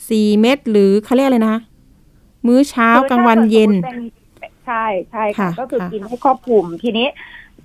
[0.09, 1.57] สี่เม็ดหรือเขาเรียกอะไรนะ
[2.47, 3.71] มื้อเช้ากลางวันเย็น
[4.65, 7.07] ใช่ใช่ค่ะ ก็คือกินให้ครอบคลุมทีนี้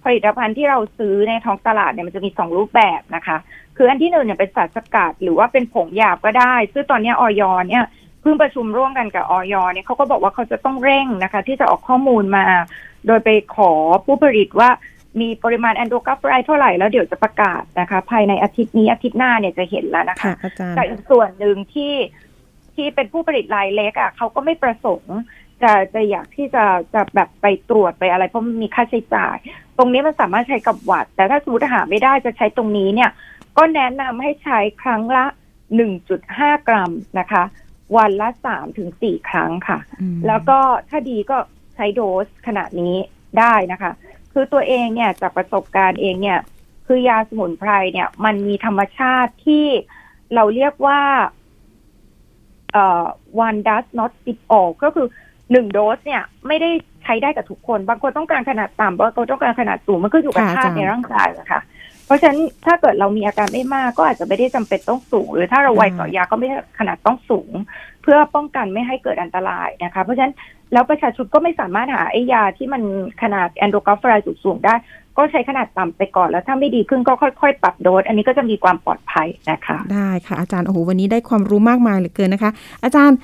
[0.05, 3.37] ผลิตภัณฑ์ที่เราซื้อในท้องตลาดเนี่ยมันจะมีสองรูปแบบนะคะ
[3.77, 7.85] คืออันที่หนึ่งเนี่ยเป็นสารสกัดหรือว่าเป็นผงหยาบก็ได้ ซึ่งตอนนี้ออยเนี่ย
[8.21, 12.45] เพิ่งประชุมร่วมกันกับออยเนี่ยเขาก็บอกว่าเขาจะต้องเร่งนะคะ ที่จะออกข้อมูลมา
[13.07, 13.71] โดยไปขอ
[14.05, 14.71] ผู้ผลิตว่า
[15.21, 20.33] มีปริมาณแอนโดรกราฟไรเท่าไหร่แล้วเดี๋ยวจะประกาศนะคะ ภายในอาทิตย์นี้อาทิตย์หน้าเนี่ยจะเห็นแล้วนะคะ
[20.77, 21.93] แต่อีกส่วนหนึ่งที่
[22.77, 25.17] ที่เป็นผู้ผลิตรายเล็กอะเขาก็ไม่ประสงค์
[25.63, 26.65] จะจะอยากที่จะ
[26.95, 29.37] จะแบบไปตรวจไปอะไรเพราะมันมีค่าใช้จ่าย
[29.79, 33.11] ตรงนี้มันสามารถใช้กับหวัด แต่ถ้าสมมติหาไม่ได้จะใช้ตรงนี้เนี่ย
[33.57, 35.25] ก็แนะนำให้ใช้ครั้งละ
[35.77, 37.43] หนึ่งจุดห้ากรัมนะคะ
[37.97, 39.79] วันละสามถึงสี่ครั้งค่ะ
[40.27, 40.59] แล้วก็
[40.89, 41.37] ถ้าดีก็
[41.75, 42.95] ใช้โดสขนาดนี้
[43.39, 43.93] ได้นะคะ
[44.33, 46.39] คือตัวเองเนี่ยจากประสบการณ์เองเนี่ย
[46.87, 49.67] คือยาสมุนไพรเนี่ย มันมีธรรมชาติที่
[50.35, 51.01] เราเรียกว่า
[53.47, 55.07] one does not fit all ก็คือ
[55.53, 56.71] หนึ่งโดสเนี่ยไม่ได้
[57.03, 61.61] ใช้ได้กับทุกคน บางคนต้องการขนาดต่ำบางคนต้องการขนาดสูงมันก็อยู่กับธาตุในร่างกายอะค่ะ
[62.07, 66.49] เพราะฉะนั้นถ้าเกิดเรามีอาการไม่มากก็อาจจะไม่ได้จำเป็นต้องสูง หรือถ้าเราไวต่อยาก็ไม่
[66.79, 67.53] ขนาดต้องสูง
[68.03, 70.35] เพื่อป้องกันไม่ให้เกิดอันตรายนะคะ เพราะฉะนั้น
[70.73, 72.83] แล้วประชาชนก็ไม่สามารถหาไอ้ยาที่มัน
[73.23, 74.15] ขนาดแอนโดรกราฟไร
[74.45, 74.75] สูงได้
[75.17, 82.51] ก็ใช้ขนาดต่ำไปก่อนแล้วถ้าไม่ดีขึ้นก็ค่อยๆ ปรับโดสอันนี้ก็จะมีความปลอดภัยนะคะ ได้ค่ะอาจารย์โอ้โหวันนี้ได้ความรู้มากมายเหลือเกินนะคะ
[82.85, 83.17] อาจารย์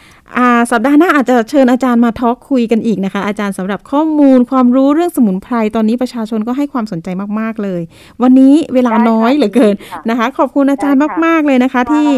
[0.70, 7.08] สัปดาห์หน้าอาจจะเชิญอาจารย์มาทอล์กคุยกันอีกนะคะ อาจารย์สำหรับข้อมูลความรู้เรื่องสมุนไพรตอนนี้ประชาชนก็ให้ความสนใจ
[7.40, 7.82] มากๆเลย
[8.22, 9.74] วันนี้เวลาน้อยเหลือเกิน
[10.10, 12.08] นะคะ ขอบคุณอาจารย์มากๆเลยนะคะ ที่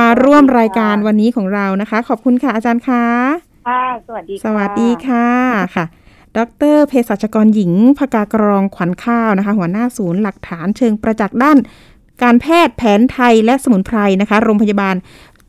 [0.00, 3.04] มาร่วมรายการวันนี้ของเรานะคะ ขอบคุณค่ะอาจารย์คะ
[3.68, 5.28] ค่ะสวัสดีสวัสดีค่ะ
[5.76, 5.84] ค่ะ
[6.36, 6.38] ด
[6.74, 11.58] รเภสัชกรหญิงภกากรองขวัญข้าวนะคะ หัวหน้าศูนย์หลักฐานเชิงประจักษ์ด้าน
[12.22, 14.96] การแพทย์แผนไทยและสมุนไพรนะคะ โรงพยาบาล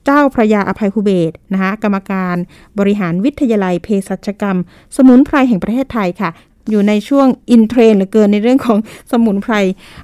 [0.05, 2.35] เจ้าพระยาอภัยภูเบศนะคะกรรมการ
[2.79, 4.57] บริหารวิทยาลัยเภสัชกรรม
[4.95, 6.29] สมุนไพรแห่งประเทศไทยค่ะ
[6.69, 8.77] อยู่ในช่วงอินเทรนเหลือเกินในเรื่องของ
[9.11, 9.53] สมุนไพร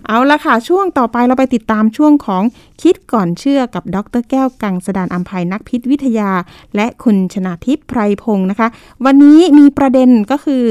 [0.07, 2.43] เอาละค่ะ ช่วงต่อไปเราไปติดตามช่วงของ
[2.82, 6.32] คิดก่อนเชื่อกับดรแก้วกังสดานอัมภัยนักพิษวิทยา
[6.76, 8.68] และคุณชนาทิพย์ไพรพงศ์นะคะ
[9.05, 10.66] วันนี้มีประเด็นก็คือ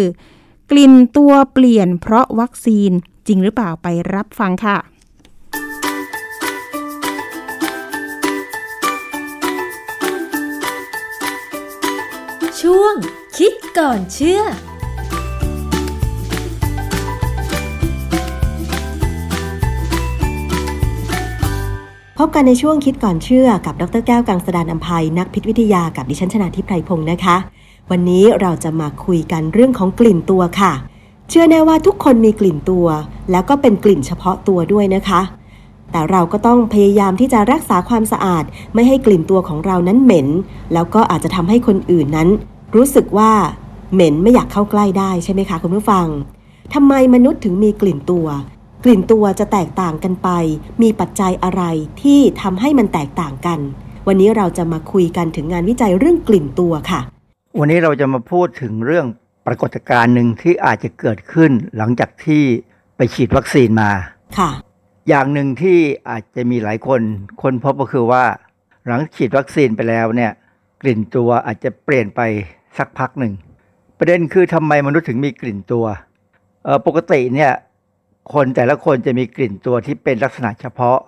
[0.70, 2.90] กลิ่นตัวเปลี่ยนเพราะวัคซีน
[3.26, 4.78] จริงหรือเปล่าไปรับฟังค่ะ
[12.61, 12.95] ช่วง
[13.36, 14.42] คิดก่อนเชื่อ
[22.19, 27.37] พบกันในช่วงคิดก่อนเชื่อกับดรแก้วกังสดานอัมภัยนักพิษวิทยากับดิฉันชนาทิพไพรพงศ์นะคะ
[27.91, 30.73] วันนี้เราจะมาคุยกันเรื่องของกลิ่นตัวค่ะ
[31.29, 32.87] เชื่อแน่ว่าทุกคนมีกลิ่นตัว
[33.31, 35.21] แล้วก็เป็นกลิ่นเฉพาะตัวด้วยนะคะ
[35.91, 38.45] แต่เราก็ต้องพยายามที่จะรักษาความสะอาด
[38.75, 40.29] ไม่ให้กลิ่นตัวของเรานั้นเหม็น
[40.75, 42.29] แล้วก็อาจจะทำให้คนอื่นนั้น
[42.77, 43.33] รู้สึกว่า
[43.93, 46.07] เหม็นไม่อยากเข้าใกล้ได้ใช่ไหมคะคุณผู้ฟัง
[46.75, 48.27] ทำไมมนุษย์ถึงมีกลิ่นตัว
[48.87, 50.28] กลิ่นตัวจะแตกต่างกันไป
[50.82, 51.62] มีปัจจัยอะไร
[52.03, 53.61] ที่ทำให้มันแตกต่างกัน
[54.07, 57.01] วันนี้เราจะมาคุยกันถึงงานวิจัยเรื่องกลิ่นตัวค่ะ
[57.59, 59.07] วันนี้เราจะมาพูดถึงเรื่อง
[59.47, 62.43] ปรากฏการณ์หนึ่งที่อาจจะเกิดขึ้นหลังจากที่
[62.97, 63.91] ไปฉีดวัคซีนมา
[64.39, 64.51] ค่ะ
[65.09, 65.78] อย่างหนึ่งที่
[66.11, 67.01] อาจจะมีหลายคน
[67.43, 68.24] คนพบก็คือว่า
[68.87, 70.32] หลังฉีดวัคซีนไปแล้วเนี่ย
[70.82, 72.20] กลิ่นตัวอาจจะเปลี่ยนไป
[72.78, 73.32] สักพักหนึ่ง
[73.99, 75.85] ประเด็นคือทำไมมนุษย์ถึงมีกลิ่นตัว
[76.64, 77.53] เออปกติเนี่ย
[78.33, 80.99] คนแต่ละคนจะมีกลิ่นตัวที่เป็นลักษณะเฉพาะ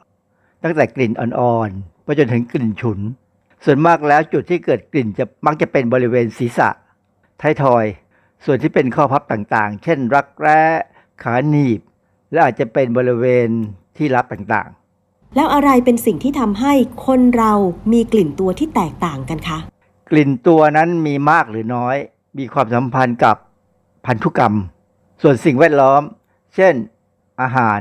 [0.63, 3.01] ตั้งแต่กลิ่นอ่อนๆไปจนถึงกลิ่นฉุน
[3.65, 6.69] ส่วนมากแล้วจุดที่เกิดกลิ่นจะมักจะเป็นบริเวณศีรษะ
[7.41, 7.85] ท้ายทอย
[8.45, 10.61] ส่วนที่เป็นข้อพับต่างๆ เช่น รักแร้
[11.23, 11.81] ขาหนีบ
[12.33, 13.49] และอาจจะเป็นบริเวณ
[13.97, 16.73] ที่รับต่างๆ แล้วอะไรเป็นสิ่งที่ทำให้
[17.07, 17.53] คนเรา
[17.93, 19.59] มีกลิ่นตัวที่แตกต่างกันคะ
[20.11, 21.97] กลิ่นตัวนั้นมีมากหรือน้อย
[22.39, 23.37] มีความสัมพันธ์กับ
[24.07, 24.55] พันธุกรรม
[25.23, 26.03] ส่วนสิ่งแวดล้อม
[26.57, 26.75] เช่น
[27.43, 27.81] อาหาร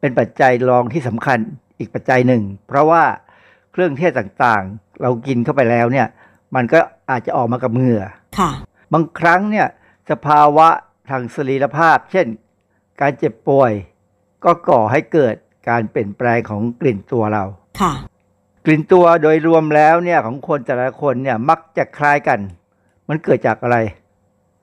[0.00, 1.38] เป็นปัจจัยรองที่สำคัญ
[1.78, 3.04] อีกปัจจัยหนึ่ง เพราะว่า
[3.72, 6.06] เครื่องเทศต่างๆ เรากินเข้าไปแล้วเนี่ย
[6.54, 6.78] มันก็
[7.10, 8.04] อาจจะออกมากับเหงื่อ
[8.38, 8.50] ค่ะ
[8.92, 9.66] บางครั้งเนี่ย
[10.10, 10.68] สภาวะ
[11.10, 12.26] ทางสรีรภาพ เช่น
[13.00, 13.72] การเจ็บป่วย
[14.44, 15.34] ก็ก่อให้เกิด
[15.68, 17.44] การเปลี่ยนแปลงของกลิ่นตัวเรา
[17.80, 17.92] ค่ะ
[18.64, 22.38] กลิ่นตัวโดยรวมแล้วเนี่ยของคนแต่ละคนเนี่ยมักจะคล้ายกัน
[23.08, 23.76] มันเกิดจากอะไร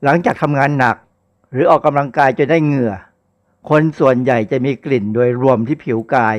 [0.03, 0.95] หลังจากทำงานหนัก
[1.51, 2.93] หรือออกกำลังกายจนได้เหงื่อ
[3.69, 6.37] คนส่วนใหญ่จะมีกลิ่นโดยรวมที่ผิวกาย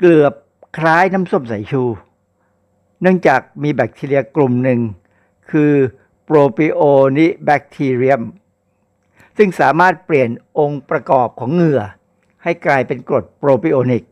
[0.00, 0.32] เกือบ
[0.78, 1.82] คล้ายน้ำส้มสายชู
[3.02, 4.80] เนื่องจากมีแบคทีเรียกลุ่มหนึ่ง
[5.50, 5.72] คือ
[6.24, 8.22] Propionibacterium
[9.36, 11.82] ซึ่งสามารถเปลี่ยนองค์ประกอบของเหงื่อ
[12.42, 14.04] ให้กลายเป็นกรด propionic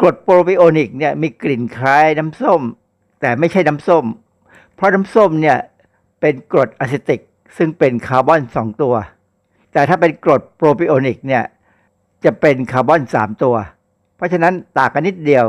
[0.00, 2.62] กรด propionic เนี่ยมีกลิ่นคล้ายน้ำส้ม
[3.20, 4.04] แต่ไม่ใช่น้ำส้ม
[4.74, 5.58] เพราะน้ำส้มเนี่ย
[6.20, 7.20] เป็นกรด acetic
[7.56, 8.94] ซึ่งเป็นคาร์บอนสองตัว
[9.72, 11.44] แต่ถ้าเป็นกรด propionic เนี่ย
[12.24, 13.56] จะเป็นคาร์บอนสามตัว
[14.16, 15.46] เพราะฉะนั้นต่างกันนิดเดียว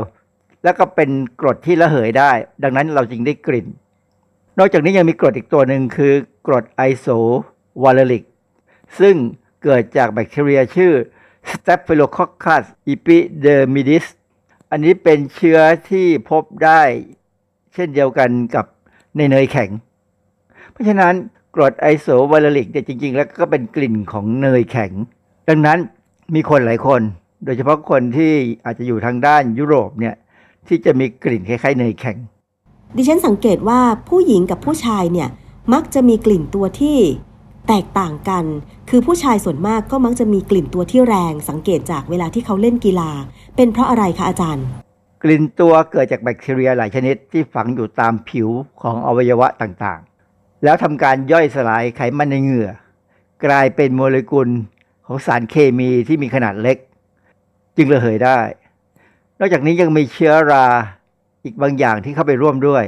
[0.64, 1.10] แล้วก็เป็น
[1.40, 2.30] กรดที่ระเหยได้
[2.62, 3.66] ดังนั้นเราจึงได้กลิ่น
[4.58, 6.14] นอกจากนี้ยังมีกรดอีกตัวหนึ่งคือ
[6.46, 8.24] กรด isovaleric
[9.00, 9.14] ซึ่ง
[9.62, 10.92] เกิดจากแบคทีเรียชื่อ
[11.50, 14.06] Staphylococcus epidermidis
[14.70, 15.58] อันนี้เป็นเชื้อ
[15.90, 16.82] ที่พบได้
[17.74, 18.66] เช่นเดียวกันกับ
[19.16, 19.70] ในเนยแข็ง
[20.70, 21.14] เพราะฉะนั้น
[21.54, 24.92] กรดไอโซวาเลริกเนี่ยจริงๆ แล้วก็เป็นกลิ่นของเนยแข็ง
[25.48, 25.78] ดังนั้น
[26.34, 27.00] มีคนหลายคน
[27.44, 28.32] โดยเฉพาะคนที่
[28.64, 30.14] อาจจะอยู่ทางด้านยุโรปเนี่ย
[30.68, 32.16] ที่จะมีกลิ่นคล้ายๆเนยแข็ง
[32.96, 35.28] ดิฉันสังเกตว่าผู้หญิงกับผู้ชายเนี่ย
[35.72, 36.98] มักจะมีกลิ่นตัวที่
[37.68, 38.44] แตกต่างกัน
[38.90, 43.10] คือผู้ชายส่วนมากก็มักจะมีกลิ่นตัวที่แรง สังเกตจากเวลาที่เขาเล่นกีฬา
[43.56, 44.66] เป็นเพราะอะไรคะอาจารย์
[45.22, 48.48] กลิ่นตัวเกิดจากแบคทีเรียหลายชนิดที่ฝังอยู่ตามผิว
[48.82, 52.70] ของอวัยวะต่างๆ แล้วทำการย่อยสลายไขมันในเหงื่อ
[53.44, 54.48] กลายเป็นโมเลกุล
[55.06, 56.78] ของสารเคมีที่มีขนาดเล็ก
[57.76, 58.40] จึงระเหยได้
[59.38, 60.66] นอกจากนี้ยังมีเชื้อรา
[61.44, 62.84] อีกบางอย่างที่เข้าไปร่วมด้วย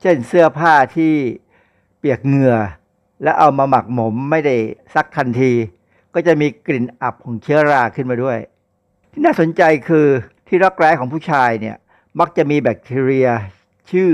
[0.00, 1.12] เช่นเสื้อผ้าที่
[1.98, 2.56] เปียกเหงื่อ
[3.22, 4.56] และเอามาหมักหมมไม่ได้
[4.94, 5.52] ซักทันที
[6.14, 8.38] ก็จะมีกลิ่นอับของเชื้อราขึ้นมาด้วย
[9.12, 10.06] ที่น่าสนใจคือ
[10.48, 11.76] ที่รักแร้ของผู้ชายเนี่ย
[12.20, 13.28] มักจะมีแบคทีเรีย
[13.90, 14.10] ชื่อ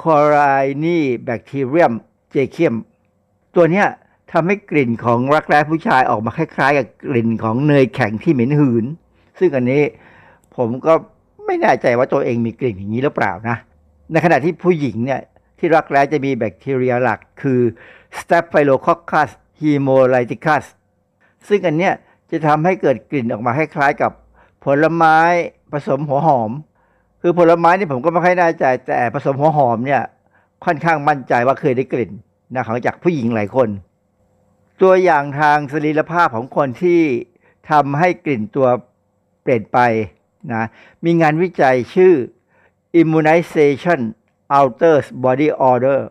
[0.00, 0.98] c o r i n i
[1.28, 1.92] bacterium
[2.34, 2.74] j a c i u m
[3.56, 3.86] ตัวเนี้ย
[4.34, 8.84] ทำให้กลิ่นของรักแร้ผู้ชายออกมาคล้าย ๆ กับกลิ่นของเนยแข็งที่เหม็นหืน
[9.38, 9.82] ซึ่งอันนี้
[10.56, 10.92] ผมก็
[11.46, 13.56] ไม่แน่ใจว่าตัวเองมีกลิ่นอย่างนี้หรือเปล่านะ
[14.12, 15.20] ในขณะที่ผู้หญิงเนี่ย
[15.58, 17.60] ที่รักแร้จะมีแบคทีเรียหลักคือ
[18.18, 19.30] Staphylococcus
[19.60, 20.64] hemolyticus
[21.48, 21.92] ซึ่งอันเนี้ย
[22.30, 24.12] จะทำให้เกิดกลิ่นออกมาคล้ายๆกับ
[24.64, 25.18] ผลไม้
[25.72, 26.50] ผสมหัวหอม
[27.22, 30.02] คือผลไม้นี่ผมก็ไม่ค่อยแน่ใจ แต่ผสมหัวหอมเนี่ย
[30.64, 32.10] ค่อนข้างมั่นใจว่าเคยได้กลิ่น
[32.54, 33.68] นะของจากผู้หญิงหลายคน
[34.82, 37.02] ตัวอย่างทางสรีรภาพของคนที่
[37.70, 38.68] ทำให้กลิ่นตัว
[39.42, 39.78] เปลี่ยนไป
[40.52, 40.64] นะ
[41.04, 42.14] มีงานวิจัยชื่อ
[43.00, 44.00] Immunization
[44.58, 46.02] Alters Body Odor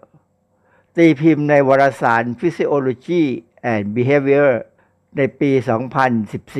[0.95, 3.23] ตีพิมพ์ในวารสาร Physiology
[3.71, 4.51] and Behavior
[5.17, 5.51] ในปี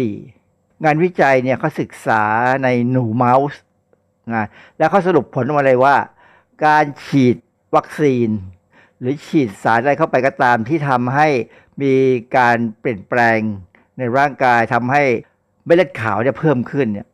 [0.08, 2.24] 2014 งานวิจัยเนี่ยเขาศึกษา
[2.64, 3.60] ในหนูเมาส์
[4.34, 4.46] นะ
[4.78, 5.96] แล้วเขาสรุปผลออกมาเลยว่า
[6.66, 7.36] การฉีด
[7.76, 8.30] วัคซีน
[9.00, 11.28] หรือฉีดสารอะไรเข้าไปก็ตามที่ทำให้
[11.82, 11.94] มี
[12.38, 13.40] การเปลี่ยนแปลง
[13.98, 15.04] ในร่างกายทำให้
[15.66, 17.08] เม็ดเลือดขาวเนี่ยเพิ่มขึ้นเนี่ย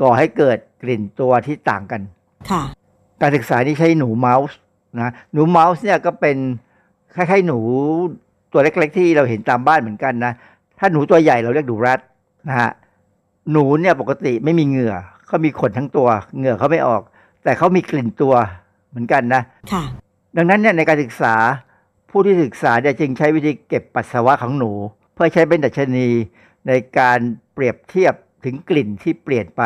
[0.00, 2.02] ก่อให้เกิดกลิ่นตัวที่ต่างกัน
[2.50, 2.62] ค่ะ
[3.20, 4.56] การศึกษาที่ใช้หนูเมาส์
[5.00, 6.36] นะหนูเมาส์เนี่ยก็เป็น
[7.14, 7.58] คล้ายๆหนู
[8.52, 10.32] ตัวเล็กๆ ที่เราเห็นตามบ้านเหมือนกันนะ
[10.78, 12.00] ถ้าหนูตัวใหญ่เราเรียกหนูรัด
[12.48, 12.70] นะฮะ
[13.52, 14.94] หนูเนี่ยปกติไม่มีเหงื่อ
[15.26, 17.02] เขามีขนทั้งตัว เหงื่อเขาไม่ออก
[17.44, 18.34] แต่เขามีกลิ่นตัว
[18.90, 19.42] เหมือนกันนะ
[19.72, 19.82] ค่ะ
[20.36, 21.34] ดังนั้นเนี่ยในการศึกษา
[22.14, 24.72] ผู้ที่ศึกษาเนี่ยจึงใช้วิธีเก็บปัสสาวะของหนู
[25.14, 26.08] เพื่อใช้เป็นดัชนี
[26.68, 27.18] ในการ
[27.54, 29.62] เปรียบเทียบถึงกลิ่นที่เปลี่ยนไป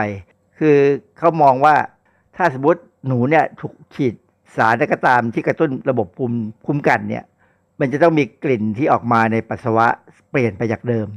[0.59, 0.77] คือ
[1.19, 1.77] เขามองว่า
[2.37, 4.15] ถ้าสมมติหนูเนี่ยถูกฉีด
[4.57, 7.25] สารก็ตามที่กระตุ้นระบบภูมิคุ้มกันเนี่ย
[7.81, 9.87] มันจะต้องมีกลิ่นที่ออกมาในปัสสาวะ
[10.31, 11.09] เปลี่ยนไปจากเดิม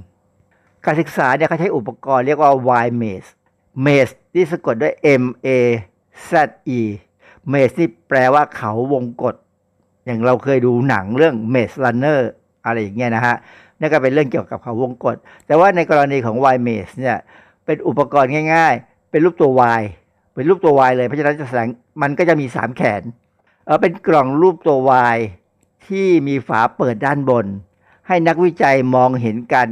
[0.86, 2.52] การศึกษาเนี่ยเขาใช้อุปกรณ์เรียกว่า
[2.86, 3.30] Y maze
[3.86, 5.50] maze ที่สะกดด้วย M A
[6.30, 6.32] Z
[6.78, 6.82] E
[7.52, 9.36] maze นี่แปลว่าเขาวงกฏ
[10.10, 12.20] อย่างเราเคยดูหนังเรื่อง Maze Runner
[12.66, 13.36] อะไรอย่างเงี้ยนะฮะ
[13.80, 15.16] นั่นก็เป็นเรื่องเกี่ยวกับเขาวงกฏ
[15.48, 17.18] แต่ว่าในกรณีของ Y maze เนี่ย
[17.66, 19.82] เป็นอุปกรณ์ง่าย ๆ เป็นรูปตัว Y
[20.36, 21.68] เป็นรูปตัว Y เลยเพราะฉะนั้นจะแสดง
[22.02, 23.02] มันก็จะมีสามแขน
[23.66, 24.78] เออเป็นกล่องรูปตัว
[25.16, 25.18] Y
[25.88, 27.46] ที่มีฝาเปิดด้านบน
[28.08, 29.68] ให้นักวิจัยมองเห็นการ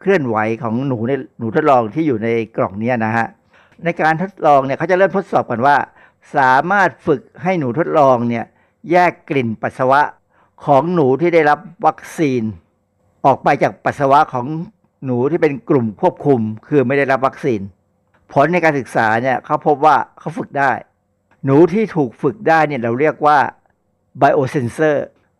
[0.00, 3.26] เคลื่อนไหวของหนูในหนูทดลองที่อยู่ในกล่องนี้นะฮะ
[3.84, 5.76] ในการทดลองเนี่ยเขาจะเริ่มทดสอบกันว่า
[6.36, 8.44] สามารถฝึกให้หนูทดลองเนี่ย
[8.90, 10.00] แยกกลิ่นปัสสาวะ
[10.64, 12.42] ของหนูที่ได้รับวัคซีน
[13.26, 14.46] ออกไปจากปัสสาวะของ
[15.04, 17.60] หนูที่เป็นกลุ่มควบคุม คือไม่ได้รับวัคซีน
[18.32, 20.72] ผลในการศึกษาเนี่ยเขาพบว่าเขาฝึกได้
[21.44, 23.38] หนูที่ถูกฝึกได้เนี่ยเราเรียกว่า
[24.22, 24.96] biosensor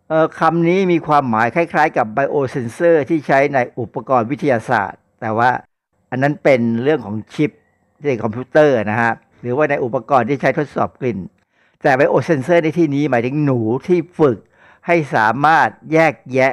[0.09, 5.51] เอ่อคำนี้มีความหมายคล้ายๆ กับ biosensor ที่ใช้ในอุปกรณ์วิทยาศาสตร์ แต่ว่า
[6.11, 7.51] อันนั้นเป็นเรื่องของชิป
[8.05, 11.18] ในคอมพิวเตอร์นะฮะหรือว่าในอุปกรณ์ที่ใช้ทดสอบกลิ่น
[11.82, 14.38] แต่ biosensor ในที่นี้หมายถึงหนูที่ฝึก
[14.86, 16.52] ให้สามารถแยกแยะ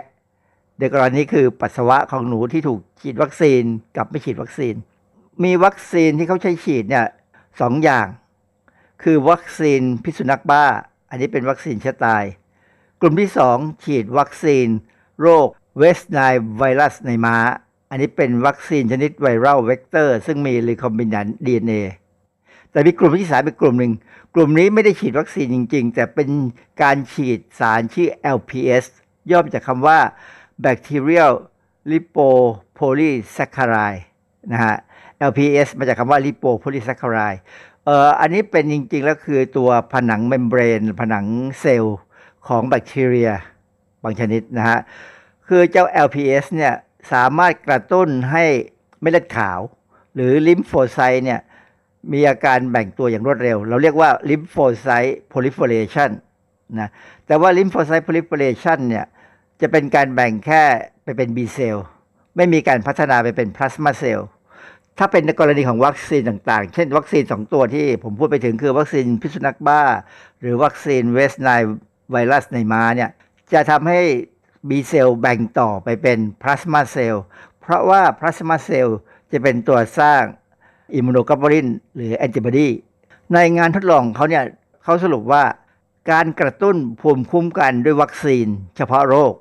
[0.79, 3.61] ในกรณีคือปัสสาวะของหนูที่ถูกฉีดวัคซีน
[3.97, 4.75] กับไม่ฉีดวัคซีน
[5.43, 7.07] มีวัคซีนที่เขาใช้ฉีดเนี่ย
[7.61, 8.07] สองอย่าง
[9.03, 10.65] คือวัคซีนพิษสุนัขบ้า
[11.09, 12.23] อันนี้เป็นวัคซีนเชื้อตาย
[13.01, 14.67] กลุ่มที่2ฉีดวัคซีน
[15.21, 15.47] โรค
[15.77, 16.19] West Nile
[16.59, 17.37] virus ในม้า
[17.89, 21.73] อันนี้เป็นวัคซีนชนิด viral vector ซึ่งมี recombinant DNA
[22.71, 23.93] แต่มีกลุ่มที่สามเป็นกลุ่มหนึ่ง
[24.35, 26.29] กลุ่มนี้ไม่ได้ฉีดวัคซีนจริง ๆ แต่เป็น
[26.81, 28.85] การฉีดสารชื่อ LPS
[29.31, 29.99] ย่อมาจากคำว่า
[30.63, 31.33] Bacterial
[31.91, 34.01] Lipopolysaccharide
[34.51, 34.75] นะฮะ
[35.29, 37.39] LPS มาจากคำว่า Lipopolysaccharide
[37.85, 41.25] เอ่ออันนี้เป็นจริง ๆ แล้วคือตัวผนัง membrane ผนัง
[41.59, 41.97] เซลล์
[42.47, 43.31] ของแบคทีเรีย
[44.03, 44.79] บางชนิดนะฮะ
[45.47, 46.73] คือเจ้า LPS เนี่ย
[47.13, 48.45] สามารถกระตุ้นให้
[49.01, 49.59] เม็ดเลือดขาว
[50.13, 51.39] หรือ lymphocyte เนี่ย
[52.13, 56.09] มีอาการแบ่งตัวอย่างรวดเร็ว เราเรียกว่าลิมโฟไซต์ proliferation
[56.79, 56.89] นะ
[57.27, 59.05] แต่ว่าลิมโฟไซต์ proliferation เนี่ย
[59.61, 60.63] จะเป็นการแบ่งแค่
[61.03, 61.85] ไปเป็น B เซลล์
[62.35, 64.27] ไม่มีการพัฒนาไปเป็น plasma cell
[64.97, 69.81] ถ้าเป็นในกรณีของวัคซีนต่างๆ เช่นวัคซีน 2 ตัวที่ผมพูดไปถึงคือวัคซีนพิษสุนัขบ้า
[70.39, 71.49] หรือวัคซีน West Nile
[72.11, 73.09] virus ในม้าเนี่ย
[73.53, 74.01] จะทำให้
[74.69, 77.23] B เซลล์แบ่งต่อไปเป็น plasma cell
[77.61, 78.97] เพราะว่า plasma cell
[79.31, 80.23] จะเป็นตัวสร้าง
[80.93, 82.67] immunoglobulin หรือแอนติบอดี
[83.33, 84.43] ในงานทดลองเขาเนี่ย
[84.83, 85.43] เขาสรุปว่า
[86.11, 89.33] การกระตุ้นภูมิคุ้มกันด้วยวัคซีน เฉพาะโรค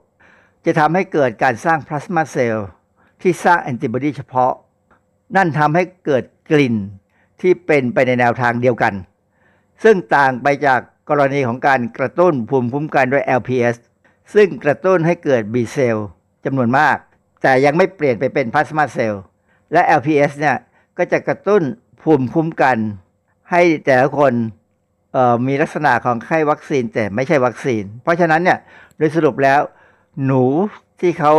[0.65, 2.69] จะทำให้เกิดการสร้าง plasma cell
[3.23, 4.53] ที่สร้างแอนติบอดีเฉพาะ
[5.37, 6.75] นั่นทำให้เกิดกลิ่น
[7.41, 8.95] ที่เป็นไปในแนวทางเดียวกัน
[9.83, 10.81] ซึ่งต่างไปจาก
[11.11, 13.77] กรณีของการกระตุ้นภูมิคุ้มกันด้วย LPS
[14.35, 16.07] ซึ่งกระตุ้นให้เกิด B เซลล์
[16.45, 16.97] จำนวนมาก
[17.43, 19.23] แต่ยังไม่เปลี่ยนไปเป็นพลาสมาเซลล์
[19.73, 20.57] และ LPS เนี่ย
[20.99, 21.63] ก็จะกระตุ้น
[22.03, 22.79] ภูมิคุ้มกัน
[23.51, 24.35] ให้แต่ละคน
[25.47, 28.59] มีลักษณะของไข้วัคซีนแต่ไม่ใช่วัคซีน เพราะฉะนั้นเนี่ย
[28.97, 29.61] โดยสรุปแล้ว
[30.27, 30.43] หนู
[31.01, 31.33] ที่เขา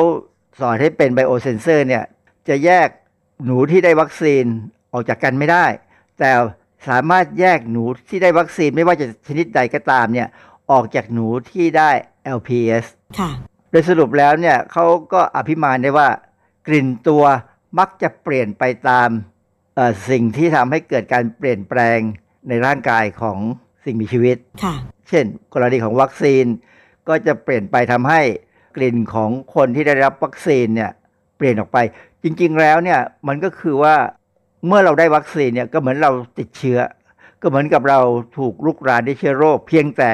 [0.59, 2.03] สอนให้เป็นไบโอเซนเซอร์เนี่ย
[2.47, 2.87] จะแยก
[3.45, 4.43] หนูที่ได้วัคซีน
[4.93, 5.65] ออกจากกันไม่ได้
[6.19, 6.31] แต่
[6.87, 10.27] สามารถแยกหนูที่ได้วัคซีนไม่ว่าจะชนิดใดก็ตามเนี่ย
[10.71, 11.89] ออกจากหนูที่ได้
[12.37, 12.85] LPS
[13.19, 13.29] ค่ะ
[13.71, 16.09] โดยสรุปแล้วเนี่ยเขาก็อภิมานได้ว่า
[16.67, 17.23] กลิ่นตัว
[17.79, 19.09] มักจะเปลี่ยนไปตาม
[20.09, 21.99] สิ่งที่ทำให้เกิดการเปลี่ยนแปลง
[22.49, 23.37] ในร่างกายของ
[23.85, 24.75] สิ่งมีชีวิตค่ะ
[25.09, 26.45] เช่น กรณีของวัคซีน
[27.07, 28.21] ก็จะเปลี่ยนไปทำให้
[28.75, 30.91] กลิ่นของคนที่ได้รับวัคซีนเนี่ย
[31.37, 31.77] เปลี่ยนออกไป
[32.23, 33.95] จริง ๆ แล้วเนี่ยมันก็คือว่า
[34.67, 36.79] เมื่อเราได้วัคซีนเนี่ยก็เหมือนเราติดเชื้อ
[37.41, 37.99] ก็เหมือนกับเรา
[38.37, 40.11] ถูกลุกรานด้วยเชื้อโรค เพียงแต่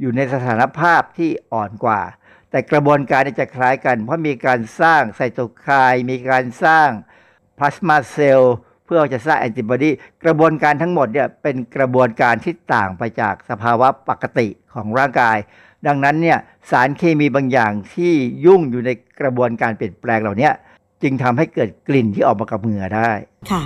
[0.00, 2.00] อยู่ในสถานภาพที่อ่อนกว่า
[2.50, 6.88] แต่กระบวนการจะคล้ายกัน เพราะมีการสร้างไซโตไคน์มีการสร้าง
[7.58, 9.90] พลาสมาเซลล์เพื่อจะสร้างแอนติบอดี
[10.24, 15.36] กระบวนการทั้งหมดเนี่ยเป็นกระบวนการที่ต่างไปจากสภาวะปกติของร่างกาย
[15.86, 16.38] ดังนั้นเนี่ย
[16.70, 18.12] สารเคมีบางอย่างที่
[18.46, 18.90] ยุ่งอยู่ใน
[19.20, 20.50] กระบวนการเปลี่ยนแปลงเหล่านี้
[21.02, 23.10] จึงทำให้เกิดกลิ่นที่ออกมากับเหงื่อได้
[23.50, 23.62] ค่ะ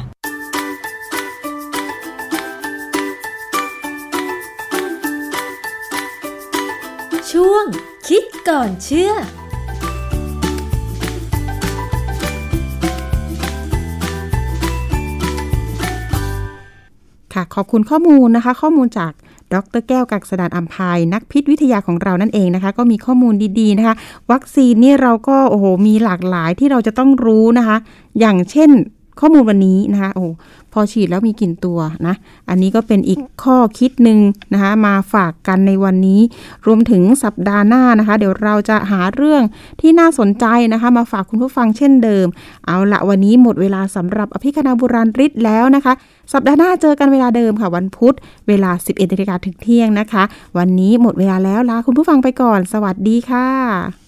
[7.31, 7.65] ช่วง
[8.09, 9.13] คิดก่อนเชื่อ
[17.39, 19.13] ค่ะ ขอบคุณข้อมูลนะคะ ข้อมูลจาก
[19.55, 23.95] ดรแก้วกักสดานอัมพายนักพิษวิทยาของเรานั่นเองนะคะ ก็มีข้อมูลดีๆนะคะ
[24.33, 27.77] วัคซีนนี่เราก็โอ้โหมีหลากหลายที่เราจะต้องรู้นะคะ
[28.21, 28.71] อย่างเช่น
[29.21, 30.25] ข้อมูลวันนี้นะคะโอ้
[30.73, 32.15] พอฉีดแล้วมีกลิ่นตัวนะ
[32.49, 34.19] อันนี้ก็เป็นอีกข้อคิดหนึ่ง
[34.53, 36.21] นะคะมาฝากกันในวันนี้
[36.67, 39.43] รวมถึงสัปดาห์หน้านะคะ เดี๋ยวเราจะหาเรื่อง
[39.81, 42.27] ที่น่าสนใจนะคะ มาฝากคุณผู้ฟังเช่นเดิม
[42.67, 45.93] เอาละวันนี้หมดเวลาสำหรับอภิคณาบุราริศแล้วนะคะ
[46.33, 48.15] สัปดาห์หน้าเจอกันเวลาเดิมค่ะ วันพุธ
[48.49, 50.23] เวลา 11นาฬิกาถึงเที่ยงนะคะ
[50.59, 54.08] วันนี้หมดเวลาแล้วลาคุณผู้ฟังไปก่อน สวัสดีค่ะ